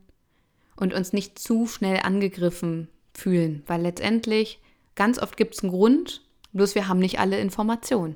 und 0.75 0.93
uns 0.93 1.13
nicht 1.13 1.37
zu 1.37 1.67
schnell 1.67 1.99
angegriffen 1.99 2.89
fühlen, 3.13 3.63
weil 3.67 3.81
letztendlich 3.81 4.59
ganz 4.95 5.19
oft 5.19 5.37
gibt 5.37 5.55
es 5.55 5.63
einen 5.63 5.71
Grund, 5.71 6.21
bloß 6.53 6.73
wir 6.73 6.87
haben 6.87 6.99
nicht 6.99 7.19
alle 7.19 7.39
Informationen. 7.39 8.15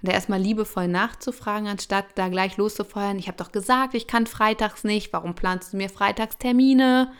Und 0.00 0.08
da 0.08 0.12
erstmal 0.12 0.40
liebevoll 0.40 0.88
nachzufragen, 0.88 1.68
anstatt 1.68 2.06
da 2.16 2.28
gleich 2.28 2.56
loszufeuern, 2.56 3.20
ich 3.20 3.28
habe 3.28 3.36
doch 3.36 3.52
gesagt, 3.52 3.94
ich 3.94 4.08
kann 4.08 4.26
freitags 4.26 4.82
nicht, 4.82 5.12
warum 5.12 5.36
planst 5.36 5.72
du 5.72 5.76
mir 5.76 5.88
freitags 5.88 6.38
Termine? 6.38 7.12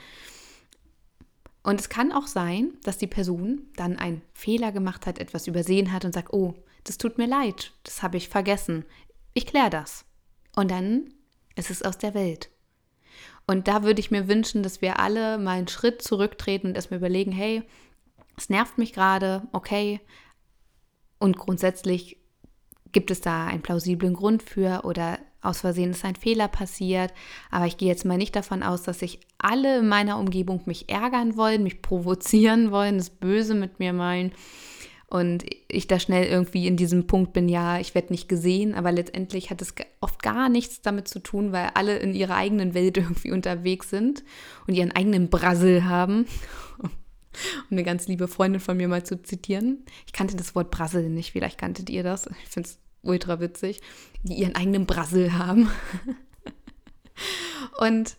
Und 1.63 1.79
es 1.79 1.89
kann 1.89 2.11
auch 2.11 2.27
sein, 2.27 2.73
dass 2.83 2.99
die 2.99 3.07
Person 3.07 3.69
dann 3.77 3.97
einen 3.99 4.23
Fehler 4.35 4.73
gemacht 4.73 5.07
hat, 5.07 5.21
etwas 5.21 5.47
übersehen 5.47 5.93
hat 5.93 6.05
und 6.05 6.13
sagt, 6.13 6.33
oh, 6.33 6.55
das 6.83 6.99
tut 6.99 7.19
mir 7.19 7.29
leid, 7.29 7.73
das 7.85 8.03
habe 8.03 8.17
ich 8.17 8.29
vergessen. 8.29 8.85
Ich 9.33 9.47
kläre 9.47 9.71
das. 9.71 10.05
Und 10.57 10.73
dann 10.73 11.15
ist 11.57 11.71
es 11.71 11.83
aus 11.83 11.99
der 11.99 12.15
Welt. 12.15 12.51
Und 13.47 13.69
da 13.69 13.83
würde 13.83 14.01
ich 14.01 14.11
mir 14.11 14.29
wünschen, 14.29 14.63
dass 14.63 14.83
wir 14.83 15.01
alle 15.01 15.39
mal 15.39 15.59
einen 15.59 15.69
Schritt 15.69 16.03
zurücktreten 16.03 16.69
und 16.69 16.75
erstmal 16.75 16.99
überlegen, 16.99 17.33
hey, 17.33 17.63
es 18.37 18.49
nervt 18.49 18.79
mich 18.79 18.93
gerade, 18.93 19.43
okay. 19.53 20.01
Und 21.19 21.39
grundsätzlich 21.39 22.19
gibt 22.93 23.11
es 23.11 23.21
da 23.21 23.47
einen 23.47 23.63
plausiblen 23.63 24.15
Grund 24.15 24.43
für 24.43 24.83
oder 24.85 25.19
aus 25.41 25.61
Versehen 25.61 25.91
ist 25.91 26.05
ein 26.05 26.15
Fehler 26.15 26.47
passiert. 26.47 27.13
Aber 27.51 27.67
ich 27.67 27.77
gehe 27.77 27.89
jetzt 27.89 28.05
mal 28.05 28.17
nicht 28.17 28.37
davon 28.37 28.63
aus, 28.63 28.83
dass 28.83 29.01
sich 29.01 29.21
alle 29.39 29.79
in 29.79 29.89
meiner 29.89 30.19
Umgebung 30.19 30.63
mich 30.67 30.89
ärgern 30.89 31.37
wollen, 31.37 31.65
mich 31.65 31.83
provozieren 31.83 32.71
wollen, 32.71 32.99
das 32.99 33.11
Böse 33.11 33.55
mit 33.55 33.81
mir 33.81 33.93
meinen. 33.93 34.33
Und 35.13 35.45
ich 35.69 35.89
da 35.89 36.01
schnell 36.01 36.25
irgendwie 36.25 36.67
in 36.67 36.79
diesem 36.79 37.07
Punkt 37.07 37.35
bin, 37.35 37.47
ja, 37.47 37.79
ich 37.79 37.95
werde 37.95 38.15
nicht 38.15 38.31
gesehen, 38.31 38.73
aber 38.73 38.93
letztendlich 38.93 39.51
hat 39.51 39.61
es 39.61 39.75
oft 40.01 40.23
gar 40.23 40.49
nichts 40.49 40.81
damit 40.81 41.07
zu 41.07 41.19
tun, 41.19 41.53
weil 41.53 41.69
alle 41.75 41.99
in 41.99 42.15
ihrer 42.15 42.35
eigenen 42.35 42.73
Welt 42.73 42.97
irgendwie 42.97 43.31
unterwegs 43.31 43.91
sind 43.91 44.25
und 44.67 44.73
ihren 44.73 44.93
eigenen 44.93 45.29
Brassel 45.29 45.85
haben. 45.85 46.27
Um 47.71 47.79
eine 47.79 47.83
ganz 47.83 48.09
liebe 48.09 48.29
Freundin 48.29 48.61
von 48.61 48.77
mir 48.77 48.89
mal 48.89 49.05
zu 49.05 49.23
zitieren. 49.23 49.85
Ich 50.07 50.13
kannte 50.13 50.37
das 50.37 50.55
Wort 50.55 50.71
Brassel 50.71 51.09
nicht, 51.09 51.33
vielleicht 51.33 51.59
kanntet 51.59 51.89
ihr 51.89 52.03
das. 52.03 52.27
Ich 52.27 52.51
finde 52.51 52.69
es 52.69 52.79
ultra 53.03 53.41
witzig, 53.41 53.81
die 54.23 54.35
ihren 54.35 54.55
eigenen 54.55 54.85
Brassel 54.87 55.33
haben. 55.33 55.71
und 57.79 58.17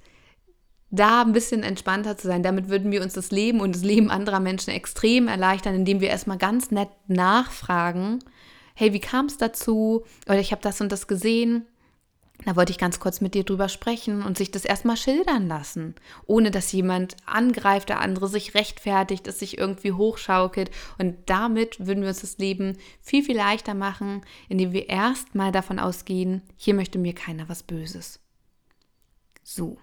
da 0.94 1.24
ein 1.24 1.34
bisschen 1.34 1.64
entspannter 1.64 2.18
zu 2.18 2.28
sein. 2.28 2.44
Damit 2.44 2.70
würden 2.70 2.92
wir 2.92 3.02
uns 3.02 3.14
das 3.14 3.32
Leben 3.32 3.62
und 3.62 3.76
das 3.76 3.84
Leben 3.84 4.12
anderer 4.12 4.40
Menschen 4.40 4.70
extrem 4.70 5.28
erleichtern, 5.28 5.74
indem 5.74 6.02
wir 6.02 6.10
erstmal 6.10 6.38
ganz 6.38 6.70
nett 6.70 6.90
nachfragen, 7.08 8.20
hey, 8.76 8.94
wie 8.94 9.00
kam 9.00 9.26
es 9.26 9.38
dazu? 9.38 10.06
Oder 10.28 10.40
ich 10.40 10.52
habe 10.52 10.62
das 10.62 10.82
und 10.82 10.92
das 10.92 11.08
gesehen. 11.08 11.66
Da 12.46 12.56
wollte 12.56 12.72
ich 12.72 12.78
ganz 12.78 13.00
kurz 13.00 13.22
mit 13.22 13.34
dir 13.34 13.44
drüber 13.44 13.70
sprechen 13.70 14.22
und 14.22 14.38
sich 14.38 14.52
das 14.52 14.66
erstmal 14.66 14.98
schildern 14.98 15.48
lassen, 15.48 15.96
ohne 16.26 16.52
dass 16.52 16.72
jemand 16.72 17.16
angreift, 17.26 17.90
der 17.90 18.02
andere 18.02 18.28
sich 18.28 18.54
rechtfertigt, 18.54 19.28
es 19.28 19.40
sich 19.40 19.58
irgendwie 19.58 19.94
hochschaukelt. 19.94 20.70
Und 21.00 21.16
damit 21.28 21.86
würden 21.86 22.02
wir 22.02 22.10
uns 22.10 22.22
das 22.22 22.38
Leben 22.38 22.78
viel, 23.02 23.24
viel 23.24 23.38
leichter 23.38 23.74
machen, 23.74 24.22
indem 24.50 24.74
wir 24.74 24.90
erstmal 24.90 25.52
davon 25.52 25.80
ausgehen, 25.80 26.42
hier 26.58 26.74
möchte 26.74 27.00
mir 27.00 27.14
keiner 27.14 27.50
was 27.50 27.64
Böses. 27.64 28.20
So. 29.44 29.78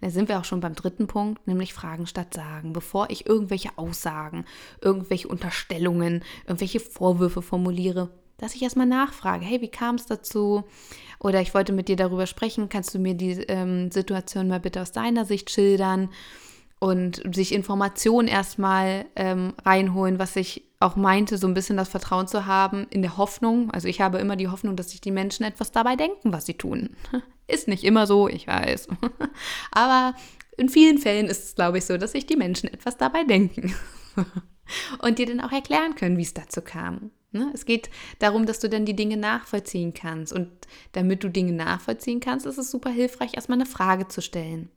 Da 0.00 0.10
sind 0.10 0.28
wir 0.28 0.38
auch 0.38 0.44
schon 0.44 0.60
beim 0.60 0.74
dritten 0.74 1.06
Punkt, 1.06 1.46
nämlich 1.46 1.74
Fragen 1.74 2.06
statt 2.06 2.34
Sagen. 2.34 2.72
Bevor 2.72 3.10
ich 3.10 3.26
irgendwelche 3.26 3.70
Aussagen, 3.76 4.44
irgendwelche 4.80 5.28
Unterstellungen, 5.28 6.22
irgendwelche 6.46 6.80
Vorwürfe 6.80 7.42
formuliere, 7.42 8.10
dass 8.38 8.54
ich 8.54 8.62
erstmal 8.62 8.86
nachfrage, 8.86 9.44
hey, 9.44 9.60
wie 9.60 9.70
kam 9.70 9.96
es 9.96 10.06
dazu? 10.06 10.64
Oder 11.18 11.40
ich 11.40 11.54
wollte 11.54 11.72
mit 11.72 11.88
dir 11.88 11.96
darüber 11.96 12.26
sprechen, 12.26 12.68
kannst 12.68 12.94
du 12.94 12.98
mir 12.98 13.14
die 13.14 13.32
ähm, 13.48 13.90
Situation 13.90 14.48
mal 14.48 14.60
bitte 14.60 14.80
aus 14.80 14.92
deiner 14.92 15.24
Sicht 15.24 15.50
schildern? 15.50 16.10
Und 16.80 17.22
sich 17.34 17.52
Informationen 17.52 18.28
erstmal 18.28 19.06
ähm, 19.16 19.54
reinholen, 19.64 20.20
was 20.20 20.36
ich 20.36 20.62
auch 20.78 20.94
meinte, 20.94 21.36
so 21.36 21.48
ein 21.48 21.54
bisschen 21.54 21.76
das 21.76 21.88
Vertrauen 21.88 22.28
zu 22.28 22.46
haben 22.46 22.86
in 22.90 23.02
der 23.02 23.16
Hoffnung. 23.16 23.72
Also 23.72 23.88
ich 23.88 24.00
habe 24.00 24.18
immer 24.18 24.36
die 24.36 24.46
Hoffnung, 24.46 24.76
dass 24.76 24.90
sich 24.90 25.00
die 25.00 25.10
Menschen 25.10 25.44
etwas 25.44 25.72
dabei 25.72 25.96
denken, 25.96 26.32
was 26.32 26.46
sie 26.46 26.54
tun. 26.54 26.90
Ist 27.48 27.66
nicht 27.66 27.84
immer 27.84 28.06
so, 28.06 28.28
ich 28.28 28.46
weiß. 28.46 28.88
Aber 29.70 30.14
in 30.56 30.68
vielen 30.68 30.98
Fällen 30.98 31.26
ist 31.26 31.44
es, 31.44 31.54
glaube 31.54 31.78
ich, 31.78 31.86
so, 31.86 31.96
dass 31.96 32.12
sich 32.12 32.26
die 32.26 32.36
Menschen 32.36 32.68
etwas 32.68 32.96
dabei 32.96 33.24
denken. 33.24 33.74
Und 35.02 35.18
dir 35.18 35.26
dann 35.26 35.40
auch 35.40 35.52
erklären 35.52 35.94
können, 35.94 36.18
wie 36.18 36.22
es 36.22 36.34
dazu 36.34 36.60
kam. 36.60 37.10
Ne? 37.32 37.50
Es 37.54 37.64
geht 37.64 37.88
darum, 38.18 38.44
dass 38.44 38.60
du 38.60 38.68
dann 38.68 38.84
die 38.84 38.96
Dinge 38.96 39.16
nachvollziehen 39.16 39.94
kannst. 39.94 40.32
Und 40.32 40.50
damit 40.92 41.24
du 41.24 41.30
Dinge 41.30 41.52
nachvollziehen 41.52 42.20
kannst, 42.20 42.44
ist 42.44 42.58
es 42.58 42.70
super 42.70 42.90
hilfreich, 42.90 43.34
erstmal 43.34 43.58
eine 43.58 43.66
Frage 43.66 44.08
zu 44.08 44.20
stellen. 44.20 44.70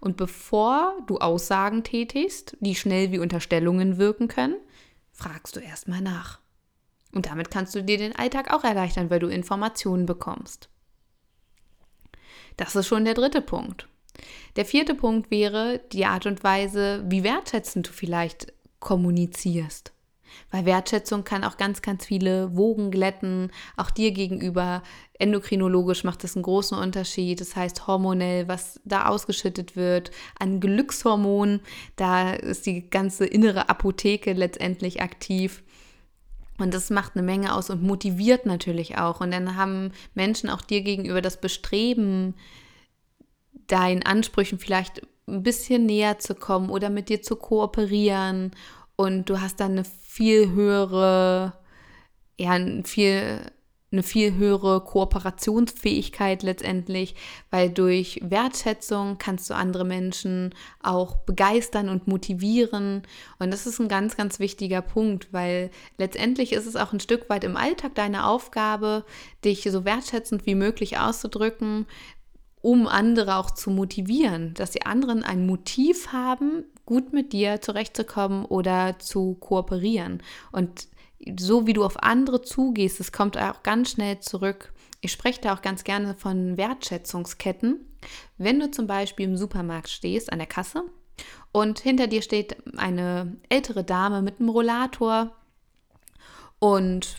Und 0.00 0.16
bevor 0.16 0.96
du 1.06 1.18
Aussagen 1.18 1.82
tätigst, 1.82 2.56
die 2.60 2.76
schnell 2.76 3.10
wie 3.10 3.18
Unterstellungen 3.18 3.98
wirken 3.98 4.28
können, 4.28 4.56
fragst 5.12 5.56
du 5.56 5.60
erstmal 5.60 6.00
nach. 6.00 6.38
Und 7.12 7.26
damit 7.26 7.50
kannst 7.50 7.74
du 7.74 7.82
dir 7.82 7.98
den 7.98 8.14
Alltag 8.14 8.52
auch 8.52 8.64
erleichtern, 8.64 9.10
weil 9.10 9.20
du 9.20 9.28
Informationen 9.28 10.06
bekommst. 10.06 10.68
Das 12.56 12.76
ist 12.76 12.86
schon 12.86 13.04
der 13.04 13.14
dritte 13.14 13.40
Punkt. 13.40 13.88
Der 14.56 14.64
vierte 14.64 14.94
Punkt 14.94 15.30
wäre 15.30 15.80
die 15.92 16.06
Art 16.06 16.26
und 16.26 16.44
Weise, 16.44 17.04
wie 17.08 17.24
wertschätzend 17.24 17.88
du 17.88 17.92
vielleicht 17.92 18.52
kommunizierst. 18.78 19.92
Weil 20.50 20.66
Wertschätzung 20.66 21.24
kann 21.24 21.44
auch 21.44 21.56
ganz, 21.56 21.82
ganz 21.82 22.06
viele 22.06 22.56
Wogen 22.56 22.90
glätten, 22.90 23.50
auch 23.76 23.90
dir 23.90 24.12
gegenüber. 24.12 24.82
Endokrinologisch 25.18 26.04
macht 26.04 26.24
das 26.24 26.36
einen 26.36 26.42
großen 26.42 26.78
Unterschied. 26.78 27.40
Das 27.40 27.56
heißt 27.56 27.86
hormonell, 27.86 28.48
was 28.48 28.80
da 28.84 29.06
ausgeschüttet 29.06 29.76
wird 29.76 30.10
an 30.38 30.60
Glückshormonen. 30.60 31.60
Da 31.96 32.32
ist 32.32 32.66
die 32.66 32.88
ganze 32.88 33.26
innere 33.26 33.68
Apotheke 33.68 34.32
letztendlich 34.32 35.02
aktiv. 35.02 35.63
Und 36.58 36.72
das 36.72 36.90
macht 36.90 37.16
eine 37.16 37.24
Menge 37.24 37.54
aus 37.54 37.70
und 37.70 37.82
motiviert 37.82 38.46
natürlich 38.46 38.98
auch. 38.98 39.20
Und 39.20 39.32
dann 39.32 39.56
haben 39.56 39.92
Menschen 40.14 40.50
auch 40.50 40.60
dir 40.60 40.82
gegenüber 40.82 41.20
das 41.20 41.40
Bestreben, 41.40 42.34
deinen 43.66 44.04
Ansprüchen 44.04 44.58
vielleicht 44.58 45.02
ein 45.26 45.42
bisschen 45.42 45.86
näher 45.86 46.18
zu 46.18 46.34
kommen 46.34 46.70
oder 46.70 46.90
mit 46.90 47.08
dir 47.08 47.22
zu 47.22 47.36
kooperieren. 47.36 48.52
Und 48.96 49.28
du 49.28 49.40
hast 49.40 49.58
dann 49.58 49.72
eine 49.72 49.84
viel 49.84 50.50
höhere, 50.52 51.54
ja, 52.38 52.52
ein 52.52 52.84
viel 52.84 53.40
eine 53.94 54.02
viel 54.02 54.34
höhere 54.34 54.80
Kooperationsfähigkeit 54.82 56.42
letztendlich, 56.42 57.14
weil 57.50 57.70
durch 57.70 58.20
Wertschätzung 58.22 59.18
kannst 59.18 59.48
du 59.48 59.54
andere 59.54 59.84
Menschen 59.84 60.54
auch 60.82 61.16
begeistern 61.18 61.88
und 61.88 62.06
motivieren. 62.06 63.02
Und 63.38 63.52
das 63.52 63.66
ist 63.66 63.80
ein 63.80 63.88
ganz, 63.88 64.16
ganz 64.16 64.38
wichtiger 64.40 64.82
Punkt, 64.82 65.32
weil 65.32 65.70
letztendlich 65.96 66.52
ist 66.52 66.66
es 66.66 66.76
auch 66.76 66.92
ein 66.92 67.00
Stück 67.00 67.30
weit 67.30 67.44
im 67.44 67.56
Alltag 67.56 67.94
deine 67.94 68.26
Aufgabe, 68.26 69.04
dich 69.44 69.62
so 69.62 69.84
wertschätzend 69.84 70.44
wie 70.44 70.56
möglich 70.56 70.98
auszudrücken, 70.98 71.86
um 72.60 72.88
andere 72.88 73.36
auch 73.36 73.50
zu 73.50 73.70
motivieren, 73.70 74.54
dass 74.54 74.70
die 74.70 74.86
anderen 74.86 75.22
ein 75.22 75.46
Motiv 75.46 76.08
haben, 76.12 76.64
gut 76.86 77.12
mit 77.12 77.32
dir 77.32 77.60
zurechtzukommen 77.60 78.44
oder 78.44 78.98
zu 78.98 79.34
kooperieren. 79.34 80.22
Und 80.50 80.88
so 81.38 81.66
wie 81.66 81.72
du 81.72 81.84
auf 81.84 82.02
andere 82.02 82.42
zugehst, 82.42 83.00
das 83.00 83.12
kommt 83.12 83.36
auch 83.38 83.62
ganz 83.62 83.90
schnell 83.90 84.20
zurück. 84.20 84.72
Ich 85.00 85.12
spreche 85.12 85.40
da 85.40 85.54
auch 85.54 85.62
ganz 85.62 85.84
gerne 85.84 86.14
von 86.14 86.56
Wertschätzungsketten. 86.56 87.80
Wenn 88.38 88.60
du 88.60 88.70
zum 88.70 88.86
Beispiel 88.86 89.26
im 89.26 89.36
Supermarkt 89.36 89.88
stehst, 89.88 90.32
an 90.32 90.38
der 90.38 90.48
Kasse, 90.48 90.84
und 91.52 91.78
hinter 91.78 92.08
dir 92.08 92.22
steht 92.22 92.56
eine 92.76 93.36
ältere 93.48 93.84
Dame 93.84 94.22
mit 94.22 94.40
einem 94.40 94.48
Rollator 94.48 95.30
und 96.58 97.18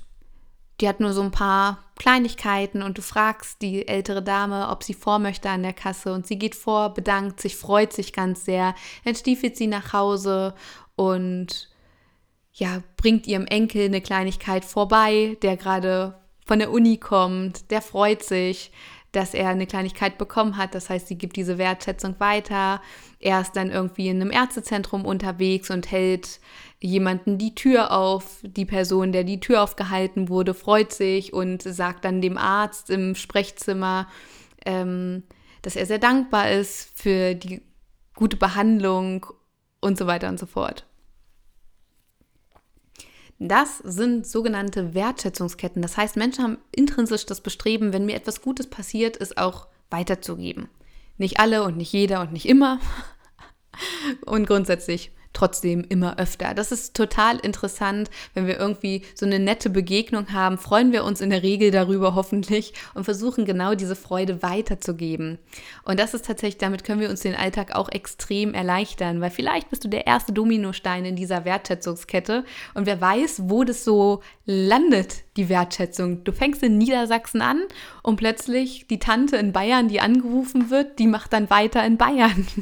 die 0.82 0.90
hat 0.90 1.00
nur 1.00 1.14
so 1.14 1.22
ein 1.22 1.32
paar 1.32 1.86
Kleinigkeiten 1.98 2.82
und 2.82 2.98
du 2.98 3.02
fragst 3.02 3.62
die 3.62 3.88
ältere 3.88 4.22
Dame, 4.22 4.68
ob 4.70 4.84
sie 4.84 4.94
vor 4.94 5.20
möchte 5.20 5.50
an 5.50 5.64
der 5.64 5.72
Kasse 5.72 6.14
und 6.14 6.28
sie 6.28 6.38
geht 6.38 6.56
vor, 6.56 6.94
bedankt 6.94 7.40
sich, 7.40 7.56
freut 7.56 7.94
sich 7.94 8.12
ganz 8.12 8.44
sehr, 8.44 8.76
dann 9.06 9.16
stiefelt 9.16 9.56
sie 9.56 9.68
nach 9.68 9.94
Hause 9.94 10.54
und 10.98 11.70
ja, 12.56 12.82
bringt 12.96 13.28
ihrem 13.28 13.46
Enkel 13.46 13.86
eine 13.86 14.02
Kleinigkeit 14.02 14.64
vorbei, 14.64 15.38
der 15.42 15.58
gerade 15.58 16.16
von 16.46 16.60
der 16.60 16.72
Uni 16.72 16.98
kommt, 16.98 17.70
der 17.70 17.82
freut 17.82 18.24
sich, 18.24 18.72
dass 19.12 19.34
er 19.34 19.50
eine 19.50 19.68
Kleinigkeit 19.68 20.18
bekommen 20.18 20.58
hat. 20.58 20.76
Das 20.76 20.90
heißt, 20.90 21.08
sie 21.08 21.18
gibt 21.18 21.36
diese 21.36 21.58
Wertschätzung 21.58 22.16
weiter. 22.20 22.82
Er 23.20 23.42
ist 23.42 23.54
dann 23.54 23.72
irgendwie 23.72 24.10
in 24.10 24.22
einem 24.22 24.32
Ärztezentrum 24.32 25.06
unterwegs 25.06 25.70
und 25.70 25.90
hält 25.92 26.40
jemanden 26.82 27.38
die 27.38 27.56
Tür 27.56 27.92
auf. 27.92 28.40
Die 28.44 28.66
Person, 28.66 29.12
der 29.12 29.24
die 29.24 29.40
Tür 29.40 29.64
aufgehalten 29.64 30.30
wurde, 30.30 30.54
freut 30.54 30.94
sich 30.94 31.34
und 31.34 31.62
sagt 31.64 32.06
dann 32.06 32.22
dem 32.22 32.38
Arzt 32.38 32.90
im 32.90 33.16
Sprechzimmer, 33.16 34.08
ähm, 34.66 35.24
dass 35.62 35.76
er 35.76 35.86
sehr 35.86 36.00
dankbar 36.00 36.52
ist 36.52 36.92
für 36.96 37.36
die 37.36 37.62
gute 38.16 38.38
Behandlung 38.38 39.26
und 39.82 39.98
so 39.98 40.08
weiter 40.08 40.30
und 40.30 40.40
so 40.40 40.46
fort. 40.46 40.86
Das 43.40 43.80
sind 43.80 44.26
sogenannte 44.26 44.94
Wertschätzungsketten. 44.94 45.82
Das 45.82 45.98
heißt, 45.98 46.16
Menschen 46.16 46.44
haben 46.44 46.58
intrinsisch 46.72 47.26
das 47.26 47.42
Bestreben, 47.42 47.92
wenn 47.92 48.06
mir 48.06 48.16
etwas 48.16 48.42
Gutes 48.42 48.68
passiert, 48.68 49.20
es 49.20 49.38
auch 49.38 49.68
weiterzugeben. 49.90 50.70
Nicht 51.18 51.40
alle 51.40 51.64
und 51.64 51.78
nicht 51.78 51.92
jeder 51.92 52.22
und 52.22 52.32
nicht 52.32 52.48
immer. 52.48 52.80
Und 54.26 54.48
grundsätzlich 54.48 55.12
trotzdem 55.36 55.86
immer 55.88 56.18
öfter. 56.18 56.54
Das 56.54 56.72
ist 56.72 56.96
total 56.96 57.38
interessant, 57.40 58.10
wenn 58.34 58.48
wir 58.48 58.58
irgendwie 58.58 59.04
so 59.14 59.26
eine 59.26 59.40
nette 59.40 59.70
Begegnung 59.70 60.32
haben, 60.34 60.58
freuen 60.58 60.92
wir 60.92 61.04
uns 61.04 61.22
in 61.22 61.30
der 61.30 61.44
Regel 61.44 61.72
darüber 61.72 62.16
hoffentlich 62.16 62.74
und 62.94 63.04
versuchen 63.04 63.46
genau 63.46 63.76
diese 63.76 63.96
Freude 63.96 64.42
weiterzugeben. 64.42 65.38
Und 65.84 66.00
das 66.00 66.14
ist 66.14 66.26
tatsächlich, 66.26 66.58
damit 66.58 66.84
können 66.84 67.02
wir 67.02 67.10
uns 67.10 67.20
den 67.20 67.36
Alltag 67.36 67.76
auch 67.76 67.90
extrem 67.90 68.54
erleichtern, 68.54 69.22
weil 69.22 69.32
vielleicht 69.32 69.70
bist 69.70 69.84
du 69.84 69.90
der 69.90 70.08
erste 70.08 70.34
Dominostein 70.34 71.06
in 71.06 71.16
dieser 71.16 71.46
Wertschätzungskette 71.46 72.46
und 72.74 72.86
wer 72.86 73.00
weiß, 73.00 73.44
wo 73.46 73.64
das 73.64 73.84
so 73.84 74.22
landet, 74.46 75.25
die 75.38 75.50
Wertschätzung. 75.50 76.24
Du 76.24 76.32
fängst 76.32 76.64
in 76.64 76.78
Niedersachsen 76.78 77.42
an 77.42 77.62
und 78.04 78.16
plötzlich 78.16 78.88
die 78.88 79.00
Tante 79.00 79.38
in 79.38 79.52
Bayern, 79.52 79.88
die 79.88 80.00
angerufen 80.00 80.70
wird, 80.70 81.00
die 81.00 81.08
macht 81.08 81.34
dann 81.34 81.50
weiter 81.50 81.86
in 81.86 81.98
Bayern. 81.98 82.48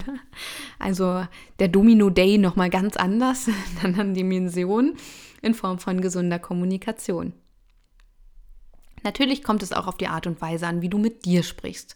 Also 0.80 1.26
der 1.60 1.70
Domino 1.70 2.10
Day 2.10 2.38
nochmal 2.38 2.70
ganz 2.70 2.98
anders, 2.98 3.48
in 3.48 3.54
einer 3.54 3.86
anderen 3.86 4.14
Dimension 4.14 4.96
in 5.42 5.54
Form 5.54 5.80
von 5.80 6.02
gesunder 6.02 6.40
Kommunikation. 6.40 7.34
Natürlich 9.04 9.44
kommt 9.44 9.64
es 9.64 9.74
auch 9.74 9.88
auf 9.88 9.98
die 9.98 10.08
Art 10.08 10.28
und 10.28 10.42
Weise 10.42 10.68
an, 10.68 10.82
wie 10.82 10.90
du 10.90 10.98
mit 10.98 11.26
dir 11.26 11.44
sprichst, 11.44 11.96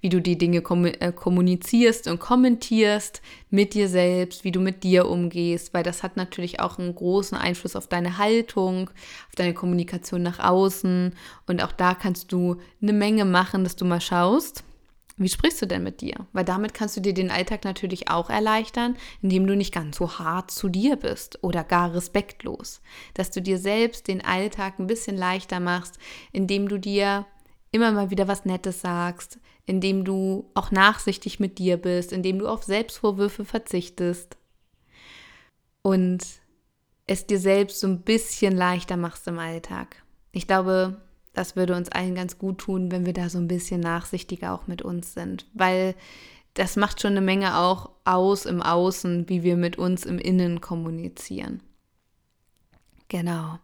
wie 0.00 0.08
du 0.08 0.20
die 0.20 0.36
Dinge 0.36 0.58
äh, 0.58 1.12
kommunizierst 1.12 2.08
und 2.08 2.18
kommentierst 2.18 3.22
mit 3.50 3.74
dir 3.74 3.88
selbst, 3.88 4.44
wie 4.44 4.52
du 4.52 4.60
mit 4.60 4.82
dir 4.84 5.08
umgehst, 5.08 5.72
weil 5.72 5.82
das 5.82 6.02
hat 6.02 6.16
natürlich 6.16 6.60
auch 6.60 6.78
einen 6.78 6.94
großen 6.94 7.38
Einfluss 7.38 7.76
auf 7.76 7.86
deine 7.86 8.18
Haltung, 8.18 8.90
auf 9.28 9.34
deine 9.36 9.54
Kommunikation 9.54 10.22
nach 10.22 10.38
außen. 10.38 11.14
Und 11.46 11.62
auch 11.62 11.72
da 11.72 11.94
kannst 11.94 12.32
du 12.32 12.56
eine 12.82 12.92
Menge 12.92 13.24
machen, 13.24 13.64
dass 13.64 13.76
du 13.76 13.84
mal 13.84 14.00
schaust, 14.00 14.64
wie 15.18 15.28
sprichst 15.28 15.60
du 15.60 15.66
denn 15.66 15.82
mit 15.82 16.00
dir? 16.00 16.26
Weil 16.32 16.44
damit 16.44 16.74
kannst 16.74 16.96
du 16.96 17.00
dir 17.00 17.12
den 17.12 17.30
Alltag 17.30 17.64
natürlich 17.64 18.08
auch 18.08 18.30
erleichtern, 18.30 18.96
indem 19.20 19.46
du 19.46 19.56
nicht 19.56 19.74
ganz 19.74 19.96
so 19.96 20.18
hart 20.18 20.50
zu 20.50 20.68
dir 20.68 20.96
bist 20.96 21.42
oder 21.42 21.64
gar 21.64 21.92
respektlos. 21.92 22.80
Dass 23.14 23.30
du 23.30 23.42
dir 23.42 23.58
selbst 23.58 24.08
den 24.08 24.24
Alltag 24.24 24.78
ein 24.78 24.86
bisschen 24.86 25.16
leichter 25.16 25.60
machst, 25.60 25.98
indem 26.32 26.68
du 26.68 26.78
dir 26.78 27.26
immer 27.72 27.92
mal 27.92 28.10
wieder 28.10 28.28
was 28.28 28.44
Nettes 28.44 28.80
sagst, 28.80 29.38
indem 29.66 30.04
du 30.04 30.50
auch 30.54 30.70
nachsichtig 30.70 31.40
mit 31.40 31.58
dir 31.58 31.76
bist, 31.76 32.12
indem 32.12 32.38
du 32.38 32.48
auf 32.48 32.62
Selbstvorwürfe 32.62 33.44
verzichtest 33.44 34.38
und 35.82 36.24
es 37.06 37.26
dir 37.26 37.38
selbst 37.38 37.80
so 37.80 37.86
ein 37.86 38.02
bisschen 38.02 38.56
leichter 38.56 38.96
machst 38.96 39.26
im 39.26 39.38
Alltag. 39.38 40.02
Ich 40.32 40.46
glaube, 40.46 41.00
das 41.38 41.54
würde 41.54 41.76
uns 41.76 41.88
allen 41.88 42.16
ganz 42.16 42.36
gut 42.36 42.58
tun, 42.58 42.90
wenn 42.90 43.06
wir 43.06 43.12
da 43.12 43.28
so 43.28 43.38
ein 43.38 43.46
bisschen 43.46 43.80
nachsichtiger 43.80 44.52
auch 44.52 44.66
mit 44.66 44.82
uns 44.82 45.14
sind, 45.14 45.46
weil 45.54 45.94
das 46.54 46.74
macht 46.74 47.00
schon 47.00 47.12
eine 47.12 47.20
Menge 47.20 47.56
auch 47.56 47.90
aus 48.04 48.44
im 48.44 48.60
Außen, 48.60 49.28
wie 49.28 49.44
wir 49.44 49.56
mit 49.56 49.78
uns 49.78 50.04
im 50.04 50.18
Innen 50.18 50.60
kommunizieren. 50.60 51.62
Genau. 53.06 53.60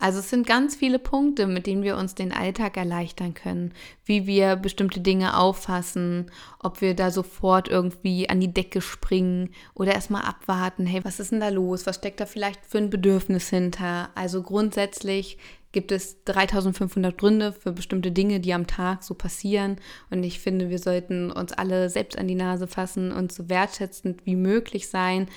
Also 0.00 0.20
es 0.20 0.30
sind 0.30 0.46
ganz 0.46 0.74
viele 0.74 0.98
Punkte, 0.98 1.46
mit 1.46 1.66
denen 1.66 1.82
wir 1.82 1.98
uns 1.98 2.14
den 2.14 2.32
Alltag 2.32 2.78
erleichtern 2.78 3.34
können, 3.34 3.74
wie 4.06 4.26
wir 4.26 4.56
bestimmte 4.56 5.00
Dinge 5.00 5.36
auffassen, 5.36 6.30
ob 6.58 6.80
wir 6.80 6.96
da 6.96 7.10
sofort 7.10 7.68
irgendwie 7.68 8.28
an 8.30 8.40
die 8.40 8.52
Decke 8.52 8.80
springen 8.80 9.50
oder 9.74 9.92
erstmal 9.92 10.22
abwarten, 10.22 10.86
hey, 10.86 11.04
was 11.04 11.20
ist 11.20 11.32
denn 11.32 11.40
da 11.40 11.50
los? 11.50 11.86
Was 11.86 11.96
steckt 11.96 12.18
da 12.18 12.24
vielleicht 12.24 12.64
für 12.64 12.78
ein 12.78 12.88
Bedürfnis 12.88 13.50
hinter? 13.50 14.08
Also 14.14 14.42
grundsätzlich 14.42 15.36
gibt 15.72 15.92
es 15.92 16.24
3500 16.24 17.16
Gründe 17.16 17.52
für 17.52 17.72
bestimmte 17.72 18.10
Dinge, 18.10 18.40
die 18.40 18.54
am 18.54 18.66
Tag 18.66 19.02
so 19.02 19.14
passieren. 19.14 19.76
Und 20.08 20.24
ich 20.24 20.40
finde, 20.40 20.70
wir 20.70 20.78
sollten 20.78 21.30
uns 21.30 21.52
alle 21.52 21.90
selbst 21.90 22.18
an 22.18 22.26
die 22.26 22.34
Nase 22.34 22.66
fassen 22.66 23.12
und 23.12 23.32
so 23.32 23.50
wertschätzend 23.50 24.24
wie 24.24 24.36
möglich 24.36 24.88
sein 24.88 25.28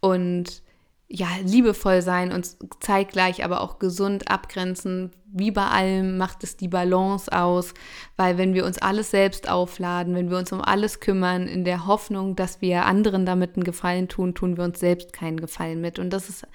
und 0.00 0.62
ja, 1.14 1.28
liebevoll 1.44 2.00
sein 2.00 2.32
und 2.32 2.56
zeitgleich 2.80 3.44
aber 3.44 3.60
auch 3.60 3.78
gesund 3.78 4.30
abgrenzen. 4.30 5.10
Wie 5.26 5.50
bei 5.50 5.66
allem 5.66 6.16
macht 6.16 6.42
es 6.42 6.56
die 6.56 6.68
Balance 6.68 7.30
aus, 7.30 7.74
weil 8.16 8.38
wenn 8.38 8.54
wir 8.54 8.64
uns 8.64 8.78
alles 8.78 9.10
selbst 9.10 9.46
aufladen, 9.46 10.14
wenn 10.14 10.30
wir 10.30 10.38
uns 10.38 10.52
um 10.52 10.62
alles 10.62 11.00
kümmern, 11.00 11.48
in 11.48 11.64
der 11.64 11.86
Hoffnung, 11.86 12.34
dass 12.34 12.62
wir 12.62 12.86
anderen 12.86 13.26
damit 13.26 13.56
einen 13.56 13.64
Gefallen 13.64 14.08
tun, 14.08 14.34
tun 14.34 14.56
wir 14.56 14.64
uns 14.64 14.80
selbst 14.80 15.12
keinen 15.12 15.38
Gefallen 15.38 15.82
mit. 15.82 15.98
Und 15.98 16.10
das 16.10 16.30
ist 16.30 16.46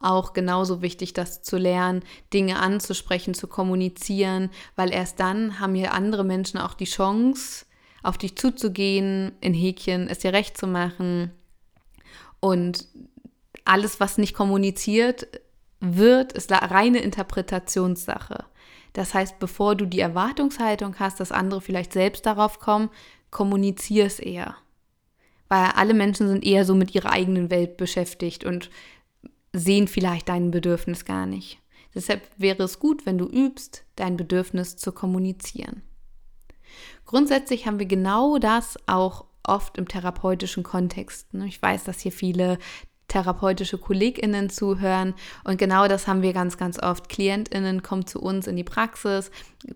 auch 0.00 0.32
genauso 0.32 0.80
wichtig, 0.80 1.12
das 1.12 1.42
zu 1.42 1.58
lernen, 1.58 2.02
Dinge 2.32 2.58
anzusprechen, 2.58 3.34
zu 3.34 3.48
kommunizieren, 3.48 4.48
weil 4.76 4.94
erst 4.94 5.20
dann 5.20 5.60
haben 5.60 5.74
hier 5.74 5.92
andere 5.92 6.24
Menschen 6.24 6.58
auch 6.58 6.72
die 6.72 6.84
Chance, 6.86 7.66
auf 8.02 8.16
dich 8.16 8.36
zuzugehen, 8.36 9.32
in 9.42 9.52
Häkchen 9.52 10.08
es 10.08 10.20
dir 10.20 10.32
recht 10.32 10.56
zu 10.56 10.66
machen. 10.66 11.32
Und 12.40 12.86
alles, 13.66 14.00
was 14.00 14.18
nicht 14.18 14.34
kommuniziert 14.34 15.28
wird, 15.80 16.32
ist 16.32 16.50
reine 16.52 16.98
Interpretationssache. 16.98 18.44
Das 18.92 19.12
heißt, 19.12 19.38
bevor 19.38 19.74
du 19.74 19.84
die 19.84 20.00
Erwartungshaltung 20.00 20.98
hast, 20.98 21.20
dass 21.20 21.32
andere 21.32 21.60
vielleicht 21.60 21.92
selbst 21.92 22.24
darauf 22.24 22.58
kommen, 22.58 22.88
kommunizier 23.30 24.06
es 24.06 24.18
eher. 24.18 24.56
Weil 25.48 25.66
alle 25.76 25.94
Menschen 25.94 26.28
sind 26.28 26.44
eher 26.44 26.64
so 26.64 26.74
mit 26.74 26.94
ihrer 26.94 27.12
eigenen 27.12 27.50
Welt 27.50 27.76
beschäftigt 27.76 28.44
und 28.44 28.70
sehen 29.52 29.86
vielleicht 29.86 30.28
dein 30.28 30.50
Bedürfnis 30.50 31.04
gar 31.04 31.26
nicht. 31.26 31.58
Deshalb 31.94 32.28
wäre 32.36 32.62
es 32.62 32.78
gut, 32.78 33.06
wenn 33.06 33.18
du 33.18 33.26
übst, 33.26 33.84
dein 33.96 34.16
Bedürfnis 34.16 34.76
zu 34.76 34.92
kommunizieren. 34.92 35.82
Grundsätzlich 37.04 37.66
haben 37.66 37.78
wir 37.78 37.86
genau 37.86 38.38
das 38.38 38.76
auch 38.86 39.24
oft 39.44 39.78
im 39.78 39.88
therapeutischen 39.88 40.62
Kontext. 40.62 41.32
Ne? 41.32 41.46
Ich 41.46 41.60
weiß, 41.60 41.84
dass 41.84 42.00
hier 42.00 42.12
viele 42.12 42.58
therapeutische 43.08 43.78
KollegInnen 43.78 44.50
zuhören. 44.50 45.14
Und 45.44 45.58
genau 45.58 45.86
das 45.88 46.06
haben 46.06 46.22
wir 46.22 46.32
ganz, 46.32 46.56
ganz 46.56 46.82
oft. 46.82 47.08
KlientInnen 47.08 47.82
kommen 47.82 48.06
zu 48.06 48.20
uns 48.20 48.46
in 48.46 48.56
die 48.56 48.64
Praxis, 48.64 49.30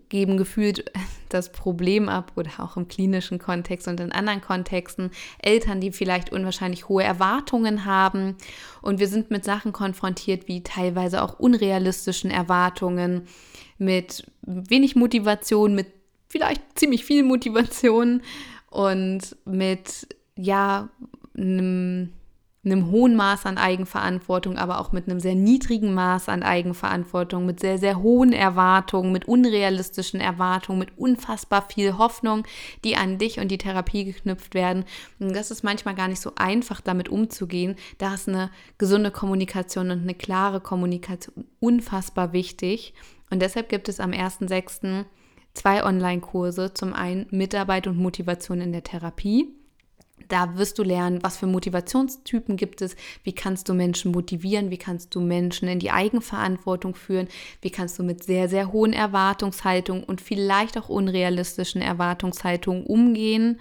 geben 0.09 0.37
gefühlt 0.37 0.91
das 1.29 1.51
Problem 1.51 2.09
ab 2.09 2.33
oder 2.35 2.51
auch 2.59 2.75
im 2.75 2.87
klinischen 2.87 3.39
Kontext 3.39 3.87
und 3.87 3.99
in 3.99 4.11
anderen 4.11 4.41
Kontexten. 4.41 5.11
Eltern, 5.39 5.79
die 5.79 5.91
vielleicht 5.91 6.31
unwahrscheinlich 6.31 6.89
hohe 6.89 7.03
Erwartungen 7.03 7.85
haben. 7.85 8.35
Und 8.81 8.99
wir 8.99 9.07
sind 9.07 9.31
mit 9.31 9.45
Sachen 9.45 9.71
konfrontiert, 9.71 10.47
wie 10.47 10.63
teilweise 10.63 11.21
auch 11.21 11.39
unrealistischen 11.39 12.31
Erwartungen, 12.31 13.27
mit 13.77 14.25
wenig 14.43 14.95
Motivation, 14.95 15.73
mit 15.73 15.87
vielleicht 16.29 16.61
ziemlich 16.77 17.03
viel 17.03 17.23
Motivation 17.23 18.21
und 18.69 19.35
mit, 19.45 20.07
ja, 20.35 20.89
einem 21.35 22.13
einem 22.63 22.91
hohen 22.91 23.15
Maß 23.15 23.47
an 23.47 23.57
Eigenverantwortung, 23.57 24.57
aber 24.57 24.79
auch 24.79 24.91
mit 24.91 25.09
einem 25.09 25.19
sehr 25.19 25.33
niedrigen 25.33 25.95
Maß 25.95 26.29
an 26.29 26.43
Eigenverantwortung, 26.43 27.45
mit 27.45 27.59
sehr, 27.59 27.79
sehr 27.79 28.01
hohen 28.03 28.33
Erwartungen, 28.33 29.11
mit 29.11 29.27
unrealistischen 29.27 30.19
Erwartungen, 30.19 30.77
mit 30.77 30.95
unfassbar 30.95 31.67
viel 31.69 31.97
Hoffnung, 31.97 32.43
die 32.83 32.95
an 32.95 33.17
dich 33.17 33.39
und 33.39 33.47
die 33.47 33.57
Therapie 33.57 34.05
geknüpft 34.05 34.53
werden. 34.53 34.85
Und 35.19 35.35
das 35.35 35.49
ist 35.49 35.63
manchmal 35.63 35.95
gar 35.95 36.07
nicht 36.07 36.21
so 36.21 36.33
einfach, 36.35 36.81
damit 36.81 37.09
umzugehen. 37.09 37.77
Da 37.97 38.13
ist 38.13 38.29
eine 38.29 38.51
gesunde 38.77 39.09
Kommunikation 39.09 39.89
und 39.89 40.03
eine 40.03 40.13
klare 40.13 40.61
Kommunikation 40.61 41.45
unfassbar 41.59 42.31
wichtig. 42.31 42.93
Und 43.31 43.41
deshalb 43.41 43.69
gibt 43.69 43.89
es 43.89 43.99
am 43.99 44.11
1.6. 44.11 45.05
zwei 45.55 45.83
Online-Kurse. 45.83 46.75
Zum 46.75 46.93
einen 46.93 47.25
Mitarbeit 47.31 47.87
und 47.87 47.97
Motivation 47.97 48.61
in 48.61 48.71
der 48.71 48.83
Therapie 48.83 49.55
da 50.31 50.57
wirst 50.57 50.79
du 50.79 50.83
lernen, 50.83 51.21
was 51.23 51.37
für 51.37 51.47
Motivationstypen 51.47 52.55
gibt 52.55 52.81
es, 52.81 52.95
wie 53.23 53.33
kannst 53.33 53.67
du 53.67 53.73
Menschen 53.73 54.11
motivieren, 54.11 54.71
wie 54.71 54.77
kannst 54.77 55.13
du 55.13 55.19
Menschen 55.19 55.67
in 55.67 55.79
die 55.79 55.91
Eigenverantwortung 55.91 56.95
führen, 56.95 57.27
wie 57.61 57.69
kannst 57.69 57.99
du 57.99 58.03
mit 58.03 58.23
sehr, 58.23 58.47
sehr 58.47 58.71
hohen 58.71 58.93
Erwartungshaltungen 58.93 60.03
und 60.03 60.21
vielleicht 60.21 60.77
auch 60.77 60.89
unrealistischen 60.89 61.81
Erwartungshaltungen 61.81 62.85
umgehen, 62.85 63.59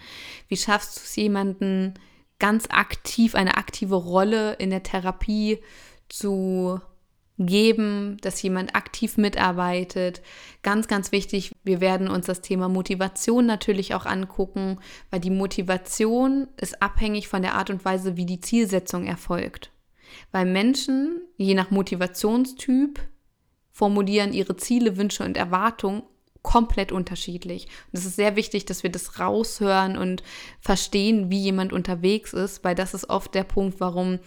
wie 0.48 0.56
schaffst 0.56 0.96
du 0.96 1.00
es 1.02 1.16
jemanden 1.16 1.94
ganz 2.38 2.66
aktiv, 2.70 3.34
eine 3.34 3.56
aktive 3.56 3.96
Rolle 3.96 4.54
in 4.54 4.70
der 4.70 4.82
Therapie 4.82 5.58
zu 6.08 6.80
geben, 7.46 8.18
dass 8.20 8.42
jemand 8.42 8.76
aktiv 8.76 9.16
mitarbeitet. 9.16 10.20
Ganz, 10.62 10.88
ganz 10.88 11.10
wichtig, 11.10 11.52
wir 11.64 11.80
werden 11.80 12.08
uns 12.08 12.26
das 12.26 12.42
Thema 12.42 12.68
Motivation 12.68 13.46
natürlich 13.46 13.94
auch 13.94 14.06
angucken, 14.06 14.78
weil 15.10 15.20
die 15.20 15.30
Motivation 15.30 16.48
ist 16.58 16.82
abhängig 16.82 17.28
von 17.28 17.42
der 17.42 17.54
Art 17.54 17.70
und 17.70 17.84
Weise, 17.84 18.16
wie 18.16 18.26
die 18.26 18.40
Zielsetzung 18.40 19.06
erfolgt. 19.06 19.72
Weil 20.32 20.44
Menschen, 20.44 21.22
je 21.36 21.54
nach 21.54 21.70
Motivationstyp, 21.70 23.00
formulieren 23.72 24.34
ihre 24.34 24.56
Ziele, 24.56 24.96
Wünsche 24.98 25.24
und 25.24 25.36
Erwartungen 25.36 26.02
komplett 26.42 26.92
unterschiedlich. 26.92 27.66
Und 27.92 27.98
es 27.98 28.06
ist 28.06 28.16
sehr 28.16 28.36
wichtig, 28.36 28.64
dass 28.66 28.82
wir 28.82 28.90
das 28.90 29.18
raushören 29.18 29.96
und 29.96 30.22
verstehen, 30.60 31.30
wie 31.30 31.38
jemand 31.38 31.72
unterwegs 31.72 32.32
ist, 32.32 32.64
weil 32.64 32.74
das 32.74 32.94
ist 32.94 33.08
oft 33.08 33.34
der 33.34 33.44
Punkt, 33.44 33.80
warum 33.80 34.18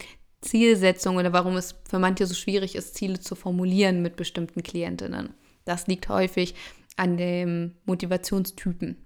Zielsetzung 0.44 1.16
oder 1.16 1.32
warum 1.32 1.56
es 1.56 1.74
für 1.88 1.98
manche 1.98 2.26
so 2.26 2.34
schwierig 2.34 2.74
ist, 2.76 2.94
Ziele 2.94 3.18
zu 3.18 3.34
formulieren 3.34 4.02
mit 4.02 4.16
bestimmten 4.16 4.62
Klientinnen. 4.62 5.34
Das 5.64 5.86
liegt 5.86 6.08
häufig 6.08 6.54
an 6.96 7.16
dem 7.16 7.72
Motivationstypen. 7.86 8.96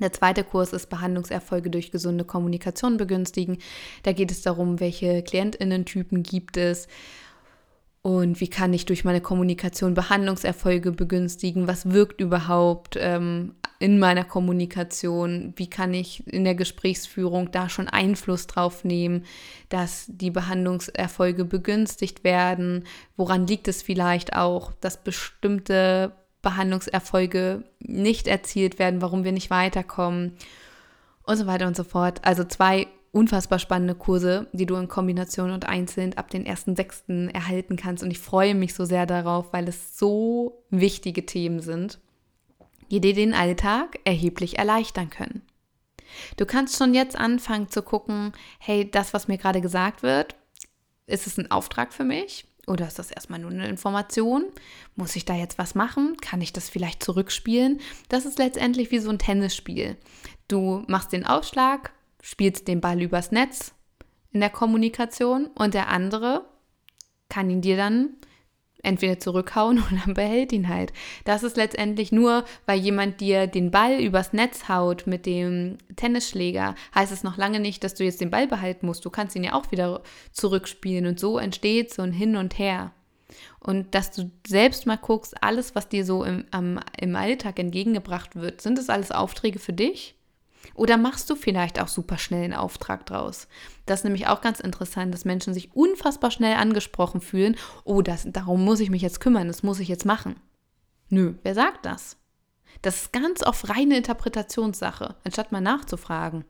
Der 0.00 0.12
zweite 0.12 0.44
Kurs 0.44 0.72
ist 0.72 0.90
Behandlungserfolge 0.90 1.70
durch 1.70 1.90
gesunde 1.90 2.24
Kommunikation 2.24 2.98
begünstigen. 2.98 3.58
Da 4.04 4.12
geht 4.12 4.30
es 4.30 4.42
darum, 4.42 4.78
welche 4.78 5.22
Klientinnentypen 5.22 6.22
gibt 6.22 6.56
es 6.56 6.86
und 8.02 8.40
wie 8.40 8.48
kann 8.48 8.72
ich 8.72 8.86
durch 8.86 9.04
meine 9.04 9.20
Kommunikation 9.20 9.94
Behandlungserfolge 9.94 10.92
begünstigen? 10.92 11.66
Was 11.66 11.90
wirkt 11.90 12.20
überhaupt 12.20 12.96
ähm, 12.98 13.54
in 13.80 13.98
meiner 13.98 14.24
Kommunikation? 14.24 15.52
Wie 15.56 15.68
kann 15.68 15.92
ich 15.92 16.26
in 16.26 16.44
der 16.44 16.54
Gesprächsführung 16.54 17.50
da 17.50 17.68
schon 17.68 17.88
Einfluss 17.88 18.46
drauf 18.46 18.84
nehmen, 18.84 19.24
dass 19.68 20.06
die 20.08 20.30
Behandlungserfolge 20.30 21.44
begünstigt 21.44 22.22
werden? 22.22 22.84
Woran 23.16 23.46
liegt 23.46 23.66
es 23.66 23.82
vielleicht 23.82 24.34
auch, 24.34 24.72
dass 24.80 25.02
bestimmte 25.02 26.12
Behandlungserfolge 26.40 27.64
nicht 27.80 28.28
erzielt 28.28 28.78
werden, 28.78 29.02
warum 29.02 29.24
wir 29.24 29.32
nicht 29.32 29.50
weiterkommen 29.50 30.34
und 31.24 31.36
so 31.36 31.46
weiter 31.46 31.66
und 31.66 31.76
so 31.76 31.84
fort. 31.84 32.20
Also 32.24 32.44
zwei 32.44 32.86
unfassbar 33.12 33.58
spannende 33.58 33.94
Kurse, 33.94 34.48
die 34.52 34.66
du 34.66 34.76
in 34.76 34.88
Kombination 34.88 35.50
und 35.50 35.66
einzeln 35.66 36.14
ab 36.14 36.30
den 36.30 36.46
1.6. 36.46 37.30
erhalten 37.32 37.76
kannst. 37.76 38.02
Und 38.02 38.10
ich 38.10 38.18
freue 38.18 38.54
mich 38.54 38.74
so 38.74 38.84
sehr 38.84 39.06
darauf, 39.06 39.52
weil 39.52 39.68
es 39.68 39.98
so 39.98 40.64
wichtige 40.70 41.24
Themen 41.26 41.60
sind, 41.60 41.98
die 42.90 43.00
dir 43.00 43.14
den 43.14 43.34
Alltag 43.34 43.98
erheblich 44.04 44.58
erleichtern 44.58 45.10
können. 45.10 45.42
Du 46.36 46.46
kannst 46.46 46.76
schon 46.76 46.94
jetzt 46.94 47.16
anfangen 47.16 47.68
zu 47.68 47.82
gucken, 47.82 48.32
hey, 48.58 48.90
das, 48.90 49.12
was 49.12 49.28
mir 49.28 49.38
gerade 49.38 49.60
gesagt 49.60 50.02
wird, 50.02 50.36
ist 51.06 51.26
es 51.26 51.38
ein 51.38 51.50
Auftrag 51.50 51.92
für 51.92 52.04
mich? 52.04 52.46
Oder 52.66 52.86
ist 52.86 52.98
das 52.98 53.10
erstmal 53.10 53.38
nur 53.38 53.50
eine 53.50 53.66
Information? 53.66 54.44
Muss 54.94 55.16
ich 55.16 55.24
da 55.24 55.34
jetzt 55.34 55.56
was 55.56 55.74
machen? 55.74 56.16
Kann 56.20 56.42
ich 56.42 56.52
das 56.52 56.68
vielleicht 56.68 57.02
zurückspielen? 57.02 57.80
Das 58.10 58.26
ist 58.26 58.38
letztendlich 58.38 58.90
wie 58.90 58.98
so 58.98 59.08
ein 59.10 59.18
Tennisspiel. 59.18 59.96
Du 60.48 60.84
machst 60.86 61.12
den 61.12 61.26
Aufschlag, 61.26 61.92
spielst 62.22 62.68
den 62.68 62.80
Ball 62.80 63.00
übers 63.00 63.32
Netz 63.32 63.74
in 64.32 64.40
der 64.40 64.50
Kommunikation 64.50 65.46
und 65.54 65.74
der 65.74 65.88
andere 65.88 66.44
kann 67.28 67.50
ihn 67.50 67.60
dir 67.60 67.76
dann 67.76 68.10
entweder 68.82 69.18
zurückhauen 69.18 69.82
oder 69.90 70.14
behält 70.14 70.52
ihn 70.52 70.68
halt. 70.68 70.92
Das 71.24 71.42
ist 71.42 71.56
letztendlich 71.56 72.12
nur, 72.12 72.44
weil 72.66 72.78
jemand 72.78 73.20
dir 73.20 73.46
den 73.46 73.70
Ball 73.70 74.00
übers 74.00 74.32
Netz 74.32 74.68
haut 74.68 75.06
mit 75.06 75.26
dem 75.26 75.78
Tennisschläger, 75.96 76.74
heißt 76.94 77.12
es 77.12 77.24
noch 77.24 77.36
lange 77.36 77.60
nicht, 77.60 77.82
dass 77.84 77.94
du 77.94 78.04
jetzt 78.04 78.20
den 78.20 78.30
Ball 78.30 78.46
behalten 78.46 78.86
musst. 78.86 79.04
Du 79.04 79.10
kannst 79.10 79.36
ihn 79.36 79.44
ja 79.44 79.54
auch 79.54 79.70
wieder 79.70 80.02
zurückspielen 80.32 81.06
und 81.06 81.18
so 81.20 81.38
entsteht 81.38 81.92
so 81.92 82.02
ein 82.02 82.12
Hin 82.12 82.36
und 82.36 82.58
Her. 82.58 82.92
Und 83.60 83.94
dass 83.94 84.10
du 84.12 84.30
selbst 84.46 84.86
mal 84.86 84.96
guckst, 84.96 85.42
alles, 85.42 85.74
was 85.74 85.88
dir 85.88 86.04
so 86.04 86.24
im, 86.24 86.46
am, 86.50 86.80
im 86.98 87.14
Alltag 87.14 87.58
entgegengebracht 87.58 88.36
wird, 88.36 88.60
sind 88.60 88.78
das 88.78 88.88
alles 88.88 89.10
Aufträge 89.10 89.58
für 89.58 89.72
dich? 89.72 90.17
Oder 90.74 90.96
machst 90.96 91.28
du 91.30 91.34
vielleicht 91.34 91.80
auch 91.80 91.88
super 91.88 92.18
schnell 92.18 92.44
einen 92.44 92.54
Auftrag 92.54 93.06
draus? 93.06 93.48
Das 93.86 94.00
ist 94.00 94.04
nämlich 94.04 94.26
auch 94.26 94.40
ganz 94.40 94.60
interessant, 94.60 95.12
dass 95.12 95.24
Menschen 95.24 95.54
sich 95.54 95.74
unfassbar 95.74 96.30
schnell 96.30 96.56
angesprochen 96.56 97.20
fühlen. 97.20 97.56
Oh, 97.84 98.02
das, 98.02 98.26
darum 98.30 98.64
muss 98.64 98.80
ich 98.80 98.90
mich 98.90 99.02
jetzt 99.02 99.20
kümmern, 99.20 99.48
das 99.48 99.62
muss 99.62 99.80
ich 99.80 99.88
jetzt 99.88 100.04
machen. 100.04 100.36
Nö, 101.10 101.34
wer 101.42 101.54
sagt 101.54 101.86
das? 101.86 102.16
Das 102.82 103.02
ist 103.02 103.12
ganz 103.12 103.42
oft 103.42 103.68
reine 103.70 103.96
Interpretationssache, 103.96 105.16
anstatt 105.24 105.52
mal 105.52 105.60
nachzufragen. 105.60 106.44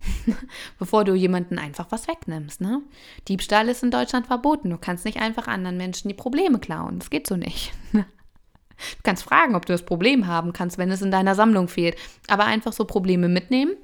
Bevor 0.78 1.04
du 1.04 1.14
jemanden 1.14 1.58
einfach 1.58 1.86
was 1.90 2.08
wegnimmst. 2.08 2.60
Ne? 2.60 2.82
Diebstahl 3.26 3.68
ist 3.68 3.82
in 3.82 3.90
Deutschland 3.90 4.26
verboten. 4.26 4.70
Du 4.70 4.78
kannst 4.78 5.04
nicht 5.04 5.18
einfach 5.18 5.48
anderen 5.48 5.76
Menschen 5.76 6.08
die 6.08 6.14
Probleme 6.14 6.58
klauen. 6.58 6.98
Das 6.98 7.10
geht 7.10 7.26
so 7.26 7.36
nicht. 7.36 7.72
Du 8.96 9.02
kannst 9.02 9.24
fragen, 9.24 9.54
ob 9.54 9.66
du 9.66 9.72
das 9.72 9.84
Problem 9.84 10.26
haben 10.26 10.52
kannst, 10.52 10.78
wenn 10.78 10.90
es 10.90 11.02
in 11.02 11.10
deiner 11.10 11.34
Sammlung 11.34 11.68
fehlt. 11.68 11.96
Aber 12.28 12.44
einfach 12.44 12.72
so 12.72 12.84
Probleme 12.84 13.28
mitnehmen, 13.28 13.76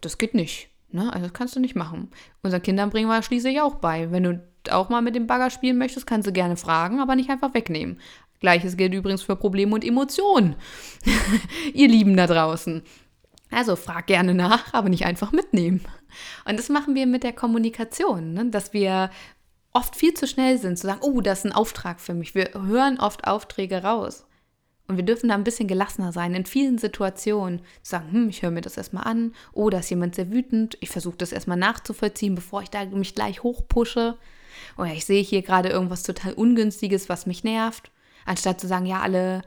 das 0.00 0.18
geht 0.18 0.34
nicht. 0.34 0.70
Ne? 0.90 1.12
Also 1.12 1.26
das 1.26 1.34
kannst 1.34 1.56
du 1.56 1.60
nicht 1.60 1.76
machen. 1.76 2.10
Unseren 2.42 2.62
Kindern 2.62 2.90
bringen 2.90 3.08
wir 3.08 3.22
schließlich 3.22 3.60
auch 3.60 3.76
bei. 3.76 4.10
Wenn 4.10 4.22
du 4.22 4.48
auch 4.70 4.88
mal 4.88 5.02
mit 5.02 5.14
dem 5.14 5.26
Bagger 5.26 5.50
spielen 5.50 5.78
möchtest, 5.78 6.06
kannst 6.06 6.26
du 6.26 6.32
gerne 6.32 6.56
fragen, 6.56 7.00
aber 7.00 7.14
nicht 7.14 7.30
einfach 7.30 7.54
wegnehmen. 7.54 8.00
Gleiches 8.40 8.76
gilt 8.76 8.94
übrigens 8.94 9.22
für 9.22 9.36
Probleme 9.36 9.74
und 9.74 9.84
Emotionen. 9.84 10.54
Ihr 11.74 11.88
Lieben 11.88 12.16
da 12.16 12.26
draußen. 12.26 12.82
Also 13.50 13.76
frag 13.76 14.06
gerne 14.06 14.34
nach, 14.34 14.72
aber 14.74 14.88
nicht 14.88 15.06
einfach 15.06 15.32
mitnehmen. 15.32 15.80
Und 16.44 16.58
das 16.58 16.68
machen 16.68 16.94
wir 16.94 17.06
mit 17.06 17.22
der 17.22 17.32
Kommunikation, 17.32 18.34
ne? 18.34 18.46
dass 18.50 18.72
wir 18.72 19.10
oft 19.72 19.96
viel 19.96 20.14
zu 20.14 20.26
schnell 20.26 20.58
sind 20.58 20.78
zu 20.78 20.86
sagen, 20.86 21.00
oh, 21.02 21.20
das 21.20 21.40
ist 21.40 21.46
ein 21.46 21.52
Auftrag 21.52 22.00
für 22.00 22.14
mich. 22.14 22.34
Wir 22.34 22.50
hören 22.54 22.98
oft 23.00 23.26
Aufträge 23.26 23.82
raus. 23.82 24.26
Und 24.88 24.96
wir 24.96 25.04
dürfen 25.04 25.28
da 25.28 25.34
ein 25.34 25.44
bisschen 25.44 25.68
gelassener 25.68 26.12
sein 26.12 26.34
in 26.34 26.46
vielen 26.46 26.78
Situationen. 26.78 27.60
Sagen, 27.82 28.10
hm, 28.10 28.28
ich 28.30 28.42
höre 28.42 28.50
mir 28.50 28.62
das 28.62 28.78
erstmal 28.78 29.04
an. 29.04 29.34
Oh, 29.52 29.68
da 29.68 29.80
ist 29.80 29.90
jemand 29.90 30.14
sehr 30.14 30.32
wütend. 30.32 30.78
Ich 30.80 30.88
versuche 30.88 31.18
das 31.18 31.32
erstmal 31.32 31.58
nachzuvollziehen, 31.58 32.34
bevor 32.34 32.62
ich 32.62 32.70
da 32.70 32.86
mich 32.86 33.14
gleich 33.14 33.42
hochpushe. 33.42 34.16
Oder 34.78 34.92
ich 34.94 35.04
sehe 35.04 35.22
hier 35.22 35.42
gerade 35.42 35.68
irgendwas 35.68 36.04
total 36.04 36.32
Ungünstiges, 36.32 37.10
was 37.10 37.26
mich 37.26 37.44
nervt. 37.44 37.90
Anstatt 38.24 38.60
zu 38.60 38.66
sagen, 38.66 38.86
ja, 38.86 39.00
alle 39.00 39.42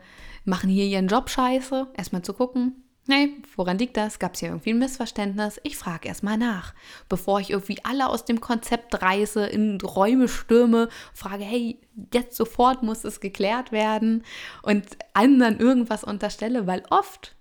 machen 0.46 0.70
hier 0.70 0.86
ihren 0.86 1.08
Job 1.08 1.28
scheiße. 1.28 1.88
Erstmal 1.98 2.22
zu 2.22 2.34
gucken, 2.34 2.84
Nee, 3.12 3.34
woran 3.58 3.78
liegt 3.78 3.98
das? 3.98 4.20
Gab 4.20 4.36
es 4.36 4.40
hier 4.40 4.48
irgendwie 4.48 4.70
ein 4.70 4.80
Missverständnis? 4.80 5.60
Ich 5.64 5.76
frage 5.76 6.08
erstmal 6.08 6.38
nach, 6.38 6.74
bevor 7.10 7.42
ich 7.42 7.50
irgendwie 7.50 7.84
alle 7.84 8.08
aus 8.08 8.24
dem 8.24 8.40
Konzept 8.40 9.02
reiße, 9.02 9.48
in 9.48 9.82
Räume 9.82 10.30
stürme, 10.30 10.88
frage, 11.14 11.44
hey, 11.44 11.78
jetzt 12.14 12.38
sofort 12.38 12.84
muss 12.84 13.04
es 13.04 13.20
geklärt 13.20 13.74
werden 13.74 14.24
und 14.64 14.86
anderen 15.12 15.60
irgendwas 15.60 16.06
unterstelle, 16.06 16.68
weil 16.68 16.84
oft 16.90 17.36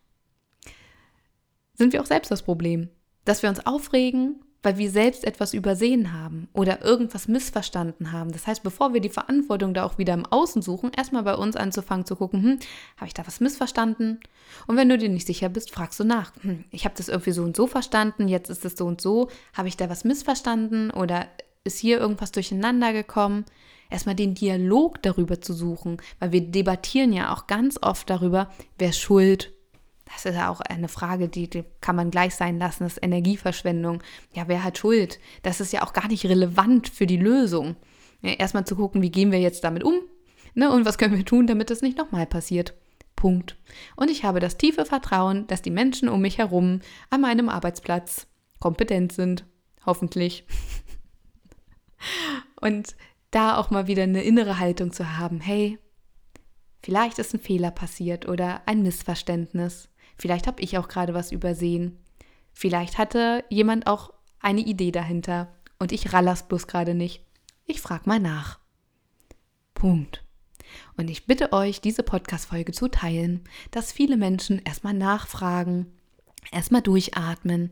sind 1.74 1.92
wir 1.92 2.02
auch 2.02 2.06
selbst 2.06 2.32
das 2.32 2.42
Problem, 2.42 2.88
dass 3.24 3.44
wir 3.44 3.48
uns 3.48 3.64
aufregen 3.64 4.44
weil 4.62 4.76
wir 4.76 4.90
selbst 4.90 5.24
etwas 5.24 5.54
übersehen 5.54 6.12
haben 6.12 6.48
oder 6.52 6.84
irgendwas 6.84 7.28
missverstanden 7.28 8.12
haben. 8.12 8.32
Das 8.32 8.46
heißt, 8.46 8.62
bevor 8.62 8.92
wir 8.92 9.00
die 9.00 9.08
Verantwortung 9.08 9.72
da 9.72 9.84
auch 9.84 9.98
wieder 9.98 10.14
im 10.14 10.26
Außen 10.26 10.60
suchen, 10.62 10.92
erstmal 10.96 11.22
bei 11.22 11.34
uns 11.34 11.56
anzufangen 11.56 12.06
zu 12.06 12.16
gucken, 12.16 12.42
hm, 12.42 12.58
habe 12.96 13.06
ich 13.06 13.14
da 13.14 13.26
was 13.26 13.40
missverstanden? 13.40 14.20
Und 14.66 14.76
wenn 14.76 14.88
du 14.88 14.98
dir 14.98 15.08
nicht 15.08 15.26
sicher 15.26 15.48
bist, 15.48 15.70
fragst 15.70 15.98
du 16.00 16.04
nach. 16.04 16.32
Hm, 16.42 16.64
ich 16.70 16.84
habe 16.84 16.94
das 16.96 17.08
irgendwie 17.08 17.32
so 17.32 17.42
und 17.42 17.56
so 17.56 17.66
verstanden, 17.66 18.28
jetzt 18.28 18.50
ist 18.50 18.64
es 18.64 18.76
so 18.76 18.86
und 18.86 19.00
so. 19.00 19.30
Habe 19.54 19.68
ich 19.68 19.76
da 19.76 19.88
was 19.88 20.04
missverstanden 20.04 20.90
oder 20.90 21.26
ist 21.64 21.78
hier 21.78 21.98
irgendwas 21.98 22.32
durcheinander 22.32 22.92
gekommen? 22.92 23.44
Erstmal 23.88 24.14
den 24.14 24.34
Dialog 24.34 25.02
darüber 25.02 25.40
zu 25.40 25.52
suchen, 25.52 25.96
weil 26.20 26.32
wir 26.32 26.42
debattieren 26.42 27.12
ja 27.12 27.34
auch 27.34 27.46
ganz 27.46 27.78
oft 27.82 28.08
darüber, 28.08 28.50
wer 28.78 28.92
schuld, 28.92 29.52
das 30.12 30.24
ist 30.24 30.36
ja 30.36 30.50
auch 30.50 30.60
eine 30.60 30.88
Frage, 30.88 31.28
die, 31.28 31.48
die, 31.48 31.64
kann 31.80 31.96
man 31.96 32.10
gleich 32.10 32.34
sein 32.34 32.58
lassen, 32.58 32.84
das 32.84 32.94
ist 32.94 33.04
Energieverschwendung. 33.04 34.02
Ja, 34.34 34.48
wer 34.48 34.64
hat 34.64 34.78
Schuld? 34.78 35.18
Das 35.42 35.60
ist 35.60 35.72
ja 35.72 35.82
auch 35.82 35.92
gar 35.92 36.08
nicht 36.08 36.24
relevant 36.24 36.88
für 36.88 37.06
die 37.06 37.16
Lösung. 37.16 37.76
Ja, 38.22 38.32
Erstmal 38.32 38.66
zu 38.66 38.76
gucken, 38.76 39.02
wie 39.02 39.10
gehen 39.10 39.32
wir 39.32 39.40
jetzt 39.40 39.64
damit 39.64 39.84
um 39.84 39.94
ne, 40.54 40.70
und 40.70 40.84
was 40.84 40.98
können 40.98 41.16
wir 41.16 41.24
tun, 41.24 41.46
damit 41.46 41.70
das 41.70 41.82
nicht 41.82 41.98
nochmal 41.98 42.26
passiert. 42.26 42.74
Punkt. 43.16 43.56
Und 43.96 44.10
ich 44.10 44.24
habe 44.24 44.40
das 44.40 44.56
tiefe 44.56 44.84
Vertrauen, 44.86 45.46
dass 45.46 45.62
die 45.62 45.70
Menschen 45.70 46.08
um 46.08 46.22
mich 46.22 46.38
herum 46.38 46.80
an 47.10 47.20
meinem 47.20 47.48
Arbeitsplatz 47.48 48.26
kompetent 48.60 49.12
sind. 49.12 49.44
Hoffentlich. 49.84 50.46
und 52.60 52.96
da 53.30 53.58
auch 53.58 53.70
mal 53.70 53.86
wieder 53.86 54.04
eine 54.04 54.22
innere 54.22 54.58
Haltung 54.58 54.92
zu 54.92 55.18
haben, 55.18 55.40
hey, 55.40 55.78
vielleicht 56.82 57.18
ist 57.18 57.34
ein 57.34 57.40
Fehler 57.40 57.70
passiert 57.70 58.26
oder 58.26 58.62
ein 58.66 58.82
Missverständnis. 58.82 59.88
Vielleicht 60.20 60.46
habe 60.46 60.60
ich 60.60 60.76
auch 60.76 60.88
gerade 60.88 61.14
was 61.14 61.32
übersehen. 61.32 61.96
Vielleicht 62.52 62.98
hatte 62.98 63.42
jemand 63.48 63.86
auch 63.86 64.12
eine 64.38 64.60
Idee 64.60 64.90
dahinter 64.92 65.48
und 65.78 65.92
ich 65.92 66.12
raller's 66.12 66.46
bloß 66.46 66.66
gerade 66.66 66.94
nicht. 66.94 67.24
Ich 67.64 67.80
frage 67.80 68.02
mal 68.04 68.20
nach. 68.20 68.58
Punkt. 69.72 70.22
Und 70.98 71.08
ich 71.08 71.26
bitte 71.26 71.54
euch, 71.54 71.80
diese 71.80 72.02
Podcast-Folge 72.02 72.72
zu 72.72 72.88
teilen, 72.88 73.44
dass 73.70 73.92
viele 73.92 74.18
Menschen 74.18 74.60
erstmal 74.62 74.92
nachfragen, 74.92 75.86
erstmal 76.52 76.82
durchatmen 76.82 77.70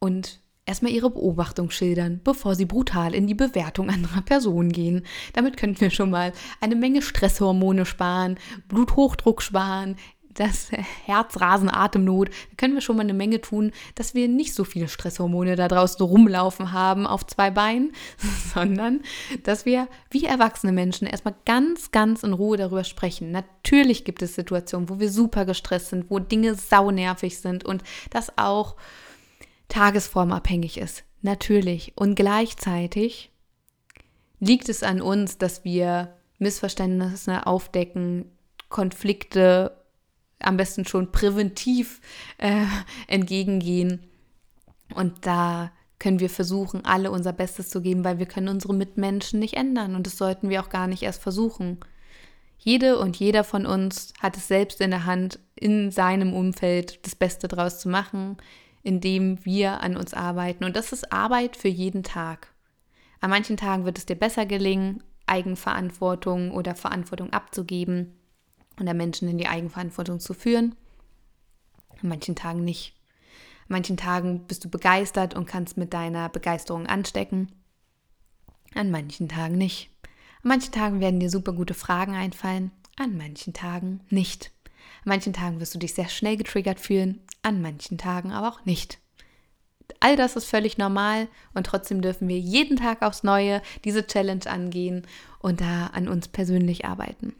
und 0.00 0.40
erstmal 0.66 0.92
ihre 0.92 1.10
Beobachtung 1.10 1.70
schildern, 1.70 2.20
bevor 2.24 2.56
sie 2.56 2.66
brutal 2.66 3.14
in 3.14 3.26
die 3.26 3.34
Bewertung 3.34 3.88
anderer 3.88 4.20
Personen 4.22 4.70
gehen. 4.70 5.06
Damit 5.32 5.56
könnten 5.56 5.80
wir 5.80 5.90
schon 5.90 6.10
mal 6.10 6.32
eine 6.60 6.74
Menge 6.74 7.02
Stresshormone 7.02 7.86
sparen, 7.86 8.36
Bluthochdruck 8.66 9.42
sparen, 9.42 9.96
das 10.38 10.70
Herzrasen, 11.04 11.68
Atemnot, 11.68 12.28
da 12.28 12.56
können 12.56 12.74
wir 12.74 12.80
schon 12.80 12.96
mal 12.96 13.02
eine 13.02 13.14
Menge 13.14 13.40
tun, 13.40 13.72
dass 13.94 14.14
wir 14.14 14.28
nicht 14.28 14.54
so 14.54 14.64
viele 14.64 14.88
Stresshormone 14.88 15.56
da 15.56 15.68
draußen 15.68 16.04
rumlaufen 16.04 16.72
haben 16.72 17.06
auf 17.06 17.26
zwei 17.26 17.50
Beinen, 17.50 17.92
sondern 18.54 19.00
dass 19.42 19.66
wir 19.66 19.88
wie 20.10 20.24
erwachsene 20.24 20.72
Menschen 20.72 21.06
erstmal 21.06 21.34
ganz, 21.44 21.90
ganz 21.90 22.22
in 22.22 22.32
Ruhe 22.32 22.56
darüber 22.56 22.84
sprechen. 22.84 23.32
Natürlich 23.32 24.04
gibt 24.04 24.22
es 24.22 24.34
Situationen, 24.34 24.88
wo 24.88 25.00
wir 25.00 25.10
super 25.10 25.44
gestresst 25.44 25.88
sind, 25.88 26.10
wo 26.10 26.18
Dinge 26.18 26.54
saunervig 26.54 27.38
sind 27.38 27.64
und 27.64 27.82
das 28.10 28.38
auch 28.38 28.76
tagesformabhängig 29.68 30.78
ist. 30.78 31.04
Natürlich. 31.20 31.92
Und 31.96 32.14
gleichzeitig 32.14 33.32
liegt 34.38 34.68
es 34.68 34.82
an 34.82 35.00
uns, 35.00 35.38
dass 35.38 35.64
wir 35.64 36.14
Missverständnisse 36.38 37.46
aufdecken, 37.46 38.26
Konflikte 38.68 39.77
am 40.40 40.56
besten 40.56 40.86
schon 40.86 41.12
präventiv 41.12 42.00
äh, 42.38 42.64
entgegengehen. 43.06 44.06
Und 44.94 45.26
da 45.26 45.72
können 45.98 46.20
wir 46.20 46.30
versuchen, 46.30 46.84
alle 46.84 47.10
unser 47.10 47.32
Bestes 47.32 47.70
zu 47.70 47.82
geben, 47.82 48.04
weil 48.04 48.18
wir 48.18 48.26
können 48.26 48.48
unsere 48.48 48.74
Mitmenschen 48.74 49.40
nicht 49.40 49.54
ändern 49.54 49.94
und 49.94 50.06
das 50.06 50.16
sollten 50.16 50.48
wir 50.48 50.62
auch 50.62 50.68
gar 50.68 50.86
nicht 50.86 51.02
erst 51.02 51.22
versuchen. 51.22 51.78
Jede 52.56 52.98
und 52.98 53.16
jeder 53.16 53.44
von 53.44 53.66
uns 53.66 54.12
hat 54.20 54.36
es 54.36 54.48
selbst 54.48 54.80
in 54.80 54.90
der 54.90 55.06
Hand, 55.06 55.38
in 55.54 55.90
seinem 55.90 56.34
Umfeld 56.34 57.04
das 57.04 57.14
Beste 57.14 57.48
draus 57.48 57.80
zu 57.80 57.88
machen, 57.88 58.36
indem 58.82 59.44
wir 59.44 59.80
an 59.80 59.96
uns 59.96 60.14
arbeiten. 60.14 60.64
Und 60.64 60.76
das 60.76 60.92
ist 60.92 61.12
Arbeit 61.12 61.56
für 61.56 61.68
jeden 61.68 62.02
Tag. 62.02 62.52
An 63.20 63.30
manchen 63.30 63.56
Tagen 63.56 63.84
wird 63.84 63.98
es 63.98 64.06
dir 64.06 64.16
besser 64.16 64.46
gelingen, 64.46 65.02
Eigenverantwortung 65.26 66.52
oder 66.52 66.74
Verantwortung 66.74 67.32
abzugeben 67.32 68.17
und 68.78 68.86
der 68.86 68.94
Menschen 68.94 69.28
in 69.28 69.38
die 69.38 69.48
Eigenverantwortung 69.48 70.20
zu 70.20 70.34
führen. 70.34 70.74
An 72.02 72.08
manchen 72.08 72.36
Tagen 72.36 72.64
nicht. 72.64 72.94
An 73.62 73.74
manchen 73.76 73.96
Tagen 73.96 74.46
bist 74.46 74.64
du 74.64 74.68
begeistert 74.68 75.34
und 75.34 75.46
kannst 75.46 75.76
mit 75.76 75.92
deiner 75.92 76.28
Begeisterung 76.28 76.86
anstecken. 76.86 77.52
An 78.74 78.90
manchen 78.90 79.28
Tagen 79.28 79.56
nicht. 79.56 79.90
An 80.42 80.48
manchen 80.48 80.72
Tagen 80.72 81.00
werden 81.00 81.20
dir 81.20 81.30
super 81.30 81.52
gute 81.52 81.74
Fragen 81.74 82.14
einfallen, 82.14 82.70
an 82.96 83.16
manchen 83.16 83.52
Tagen 83.52 84.00
nicht. 84.08 84.52
An 85.04 85.10
manchen 85.10 85.32
Tagen 85.32 85.60
wirst 85.60 85.74
du 85.74 85.78
dich 85.78 85.94
sehr 85.94 86.08
schnell 86.08 86.36
getriggert 86.36 86.80
fühlen, 86.80 87.20
an 87.42 87.60
manchen 87.60 87.98
Tagen 87.98 88.32
aber 88.32 88.48
auch 88.48 88.64
nicht. 88.64 88.98
All 90.00 90.16
das 90.16 90.36
ist 90.36 90.44
völlig 90.44 90.78
normal 90.78 91.28
und 91.54 91.66
trotzdem 91.66 92.02
dürfen 92.02 92.28
wir 92.28 92.38
jeden 92.38 92.76
Tag 92.76 93.02
aufs 93.02 93.22
Neue 93.22 93.62
diese 93.84 94.06
Challenge 94.06 94.46
angehen 94.46 95.06
und 95.40 95.60
da 95.60 95.86
an 95.88 96.08
uns 96.08 96.28
persönlich 96.28 96.84
arbeiten. 96.84 97.34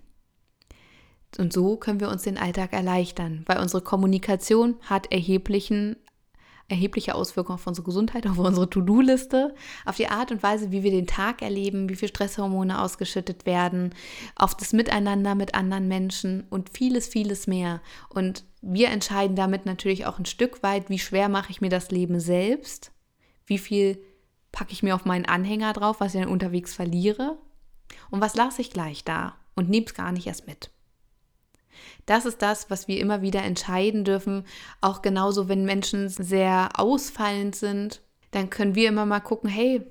Und 1.36 1.52
so 1.52 1.76
können 1.76 2.00
wir 2.00 2.08
uns 2.08 2.22
den 2.22 2.38
Alltag 2.38 2.72
erleichtern, 2.72 3.44
weil 3.46 3.58
unsere 3.58 3.82
Kommunikation 3.82 4.76
hat 4.82 5.12
erheblichen 5.12 5.96
erhebliche 6.68 7.14
Auswirkungen 7.14 7.58
auf 7.58 7.66
unsere 7.66 7.84
Gesundheit, 7.84 8.26
auf 8.26 8.38
unsere 8.38 8.68
To-Do-Liste, 8.68 9.54
auf 9.86 9.96
die 9.96 10.08
Art 10.08 10.30
und 10.30 10.42
Weise, 10.42 10.70
wie 10.70 10.82
wir 10.82 10.90
den 10.90 11.06
Tag 11.06 11.40
erleben, 11.40 11.88
wie 11.88 11.96
viel 11.96 12.08
Stresshormone 12.08 12.80
ausgeschüttet 12.80 13.46
werden, 13.46 13.94
auf 14.36 14.54
das 14.54 14.74
Miteinander 14.74 15.34
mit 15.34 15.54
anderen 15.54 15.88
Menschen 15.88 16.44
und 16.50 16.70
vieles, 16.70 17.08
vieles 17.08 17.46
mehr. 17.46 17.80
Und 18.10 18.44
wir 18.60 18.88
entscheiden 18.88 19.34
damit 19.34 19.64
natürlich 19.64 20.06
auch 20.06 20.18
ein 20.18 20.26
Stück 20.26 20.62
weit, 20.62 20.90
wie 20.90 20.98
schwer 20.98 21.28
mache 21.28 21.50
ich 21.50 21.60
mir 21.60 21.70
das 21.70 21.90
Leben 21.90 22.20
selbst, 22.20 22.92
wie 23.46 23.58
viel 23.58 23.98
packe 24.52 24.72
ich 24.72 24.82
mir 24.82 24.94
auf 24.94 25.06
meinen 25.06 25.26
Anhänger 25.26 25.72
drauf, 25.72 26.00
was 26.00 26.14
ich 26.14 26.20
dann 26.20 26.30
unterwegs 26.30 26.74
verliere 26.74 27.38
und 28.10 28.20
was 28.20 28.36
lasse 28.36 28.60
ich 28.60 28.70
gleich 28.70 29.04
da 29.04 29.36
und 29.54 29.70
nehme 29.70 29.86
es 29.86 29.94
gar 29.94 30.12
nicht 30.12 30.26
erst 30.26 30.46
mit. 30.46 30.70
Das 32.06 32.24
ist 32.24 32.42
das, 32.42 32.70
was 32.70 32.88
wir 32.88 33.00
immer 33.00 33.22
wieder 33.22 33.42
entscheiden 33.42 34.04
dürfen. 34.04 34.44
Auch 34.80 35.02
genauso, 35.02 35.48
wenn 35.48 35.64
Menschen 35.64 36.08
sehr 36.08 36.70
ausfallend 36.74 37.56
sind, 37.56 38.00
dann 38.30 38.50
können 38.50 38.74
wir 38.74 38.88
immer 38.88 39.06
mal 39.06 39.20
gucken, 39.20 39.48
hey, 39.48 39.86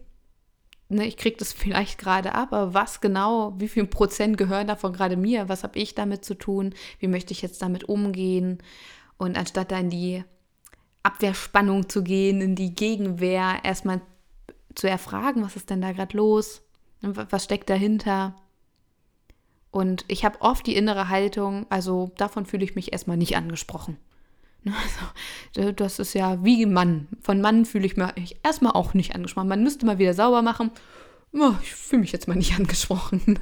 ne, 0.89 1.05
ich 1.05 1.17
kriege 1.17 1.37
das 1.37 1.53
vielleicht 1.53 1.97
gerade 1.97 2.33
ab, 2.35 2.53
aber 2.53 2.73
was 2.73 3.01
genau, 3.01 3.53
wie 3.57 3.67
viel 3.67 3.85
Prozent 3.85 4.37
gehören 4.37 4.67
davon 4.67 4.93
gerade 4.93 5.17
mir? 5.17 5.49
Was 5.49 5.63
habe 5.63 5.79
ich 5.79 5.95
damit 5.95 6.25
zu 6.25 6.35
tun? 6.35 6.73
Wie 6.99 7.07
möchte 7.07 7.33
ich 7.33 7.41
jetzt 7.41 7.61
damit 7.61 7.83
umgehen? 7.85 8.59
Und 9.17 9.37
anstatt 9.37 9.71
da 9.71 9.79
in 9.79 9.89
die 9.89 10.23
Abwehrspannung 11.03 11.89
zu 11.89 12.03
gehen, 12.03 12.41
in 12.41 12.55
die 12.55 12.75
Gegenwehr, 12.75 13.59
erstmal 13.63 14.01
zu 14.75 14.87
erfragen, 14.87 15.43
was 15.43 15.55
ist 15.55 15.69
denn 15.69 15.81
da 15.81 15.91
gerade 15.91 16.15
los? 16.15 16.61
Was 17.01 17.43
steckt 17.43 17.69
dahinter? 17.69 18.35
Und 19.77 20.05
ich 20.07 20.25
habe 20.25 20.41
oft 20.41 20.65
die 20.65 20.75
innere 20.75 21.07
Haltung, 21.07 21.67
also 21.69 22.09
davon 22.17 22.47
fühle 22.47 22.63
ich 22.63 22.73
mich 22.73 22.93
erstmal 22.93 23.15
nicht 23.15 23.37
angesprochen. 23.37 23.97
Also, 25.55 25.71
das 25.71 25.99
ist 25.99 26.15
ja 26.15 26.43
wie 26.43 26.65
Mann. 26.65 27.07
Von 27.21 27.41
Mann 27.41 27.63
fühle 27.63 27.85
ich 27.85 27.95
mich 27.95 28.37
erstmal 28.41 28.71
auch 28.71 28.95
nicht 28.95 29.13
angesprochen. 29.13 29.47
Man 29.47 29.61
müsste 29.61 29.85
mal 29.85 29.99
wieder 29.99 30.15
sauber 30.15 30.41
machen. 30.41 30.71
Ich 31.61 31.75
fühle 31.75 31.99
mich 31.99 32.11
jetzt 32.11 32.27
mal 32.27 32.33
nicht 32.33 32.55
angesprochen. 32.57 33.37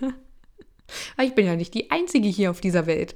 Weil 1.15 1.27
ich 1.29 1.35
bin 1.35 1.45
ja 1.45 1.55
nicht 1.55 1.73
die 1.73 1.89
Einzige 1.89 2.27
hier 2.27 2.51
auf 2.51 2.59
dieser 2.59 2.85
Welt. 2.85 3.15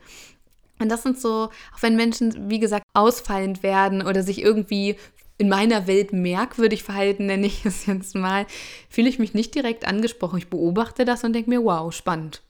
Und 0.80 0.88
das 0.88 1.04
sind 1.04 1.20
so, 1.20 1.50
auch 1.76 1.82
wenn 1.82 1.98
Menschen, 1.98 2.50
wie 2.50 2.60
gesagt, 2.60 2.86
ausfallend 2.94 3.64
werden 3.64 4.02
oder 4.02 4.24
sich 4.24 4.42
irgendwie 4.42 4.96
in 5.38 5.50
meiner 5.50 5.88
Welt 5.88 6.14
merkwürdig 6.14 6.84
verhalten, 6.84 7.26
nenne 7.26 7.48
ich 7.48 7.66
es 7.66 7.86
jetzt 7.86 8.16
mal, 8.16 8.48
fühle 8.90 9.10
ich 9.10 9.20
mich 9.20 9.34
nicht 9.34 9.54
direkt 9.56 9.86
angesprochen. 9.86 10.38
Ich 10.38 10.48
beobachte 10.48 11.04
das 11.04 11.26
und 11.26 11.34
denke 11.34 11.50
mir, 11.50 11.66
wow, 11.66 11.94
spannend. 11.94 12.44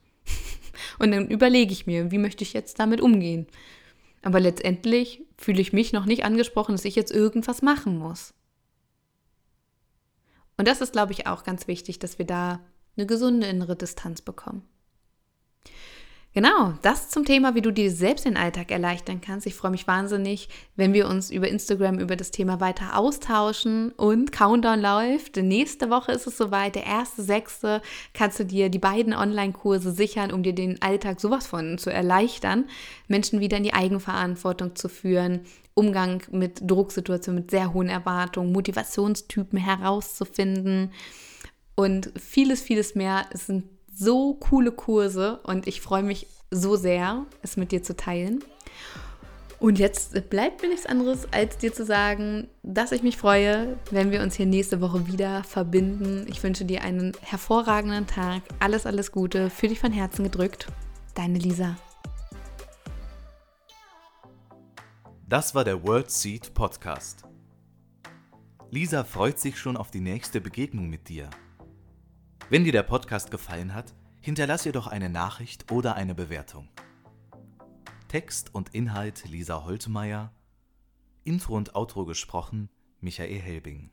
Und 0.98 1.12
dann 1.12 1.28
überlege 1.28 1.72
ich 1.72 1.86
mir, 1.86 2.10
wie 2.10 2.18
möchte 2.18 2.44
ich 2.44 2.52
jetzt 2.52 2.78
damit 2.78 3.00
umgehen. 3.00 3.46
Aber 4.22 4.40
letztendlich 4.40 5.22
fühle 5.38 5.60
ich 5.60 5.72
mich 5.72 5.92
noch 5.92 6.04
nicht 6.04 6.24
angesprochen, 6.24 6.72
dass 6.72 6.84
ich 6.84 6.96
jetzt 6.96 7.12
irgendwas 7.12 7.62
machen 7.62 7.98
muss. 7.98 8.34
Und 10.56 10.68
das 10.68 10.80
ist, 10.82 10.92
glaube 10.92 11.12
ich, 11.12 11.26
auch 11.26 11.42
ganz 11.42 11.68
wichtig, 11.68 11.98
dass 11.98 12.18
wir 12.18 12.26
da 12.26 12.60
eine 12.96 13.06
gesunde 13.06 13.46
innere 13.46 13.76
Distanz 13.76 14.20
bekommen. 14.20 14.62
Genau, 16.32 16.74
das 16.82 17.08
zum 17.08 17.24
Thema, 17.24 17.56
wie 17.56 17.60
du 17.60 17.72
dir 17.72 17.90
selbst 17.90 18.24
den 18.24 18.36
Alltag 18.36 18.70
erleichtern 18.70 19.20
kannst. 19.20 19.48
Ich 19.48 19.56
freue 19.56 19.72
mich 19.72 19.88
wahnsinnig, 19.88 20.48
wenn 20.76 20.92
wir 20.92 21.08
uns 21.08 21.28
über 21.32 21.48
Instagram 21.48 21.98
über 21.98 22.14
das 22.14 22.30
Thema 22.30 22.60
weiter 22.60 22.96
austauschen 22.96 23.90
und 23.90 24.30
Countdown 24.30 24.80
läuft. 24.80 25.38
Nächste 25.38 25.90
Woche 25.90 26.12
ist 26.12 26.28
es 26.28 26.36
soweit, 26.36 26.76
der 26.76 26.86
erste 26.86 27.24
sechste 27.24 27.82
kannst 28.14 28.38
du 28.38 28.44
dir 28.44 28.68
die 28.68 28.78
beiden 28.78 29.12
Online-Kurse 29.12 29.90
sichern, 29.90 30.30
um 30.30 30.44
dir 30.44 30.54
den 30.54 30.80
Alltag 30.82 31.20
sowas 31.20 31.48
von 31.48 31.78
zu 31.78 31.90
erleichtern, 31.90 32.66
Menschen 33.08 33.40
wieder 33.40 33.56
in 33.56 33.64
die 33.64 33.74
Eigenverantwortung 33.74 34.76
zu 34.76 34.88
führen, 34.88 35.40
Umgang 35.74 36.22
mit 36.30 36.60
Drucksituationen, 36.62 37.42
mit 37.42 37.50
sehr 37.50 37.74
hohen 37.74 37.88
Erwartungen, 37.88 38.52
Motivationstypen 38.52 39.58
herauszufinden 39.58 40.92
und 41.74 42.12
vieles, 42.16 42.62
vieles 42.62 42.94
mehr. 42.94 43.26
Es 43.32 43.46
sind 43.46 43.64
so 44.00 44.32
coole 44.32 44.72
Kurse 44.72 45.40
und 45.42 45.66
ich 45.66 45.82
freue 45.82 46.02
mich 46.02 46.26
so 46.50 46.74
sehr, 46.76 47.26
es 47.42 47.58
mit 47.58 47.70
dir 47.70 47.82
zu 47.82 47.94
teilen. 47.94 48.42
Und 49.58 49.78
jetzt 49.78 50.30
bleibt 50.30 50.62
mir 50.62 50.68
nichts 50.68 50.86
anderes, 50.86 51.30
als 51.32 51.58
dir 51.58 51.74
zu 51.74 51.84
sagen, 51.84 52.48
dass 52.62 52.92
ich 52.92 53.02
mich 53.02 53.18
freue, 53.18 53.76
wenn 53.90 54.10
wir 54.10 54.22
uns 54.22 54.36
hier 54.36 54.46
nächste 54.46 54.80
Woche 54.80 55.06
wieder 55.06 55.44
verbinden. 55.44 56.24
Ich 56.30 56.42
wünsche 56.42 56.64
dir 56.64 56.80
einen 56.80 57.12
hervorragenden 57.20 58.06
Tag. 58.06 58.40
Alles, 58.58 58.86
alles 58.86 59.12
Gute. 59.12 59.50
Für 59.50 59.68
dich 59.68 59.78
von 59.78 59.92
Herzen 59.92 60.22
gedrückt. 60.22 60.68
Deine 61.14 61.38
Lisa. 61.38 61.76
Das 65.28 65.54
war 65.54 65.64
der 65.64 65.84
World 65.84 66.10
Seed 66.10 66.54
Podcast. 66.54 67.24
Lisa 68.70 69.04
freut 69.04 69.38
sich 69.38 69.58
schon 69.58 69.76
auf 69.76 69.90
die 69.90 70.00
nächste 70.00 70.40
Begegnung 70.40 70.88
mit 70.88 71.10
dir. 71.10 71.28
Wenn 72.50 72.64
dir 72.64 72.72
der 72.72 72.82
Podcast 72.82 73.30
gefallen 73.30 73.74
hat, 73.74 73.94
hinterlass 74.20 74.66
ihr 74.66 74.72
doch 74.72 74.88
eine 74.88 75.08
Nachricht 75.08 75.70
oder 75.70 75.94
eine 75.94 76.16
Bewertung. 76.16 76.68
Text 78.08 78.52
und 78.52 78.74
Inhalt 78.74 79.24
Lisa 79.28 79.62
Holtmeier, 79.62 80.32
Intro 81.22 81.56
und 81.56 81.76
Outro 81.76 82.06
gesprochen 82.06 82.68
Michael 82.98 83.38
Helbing. 83.38 83.90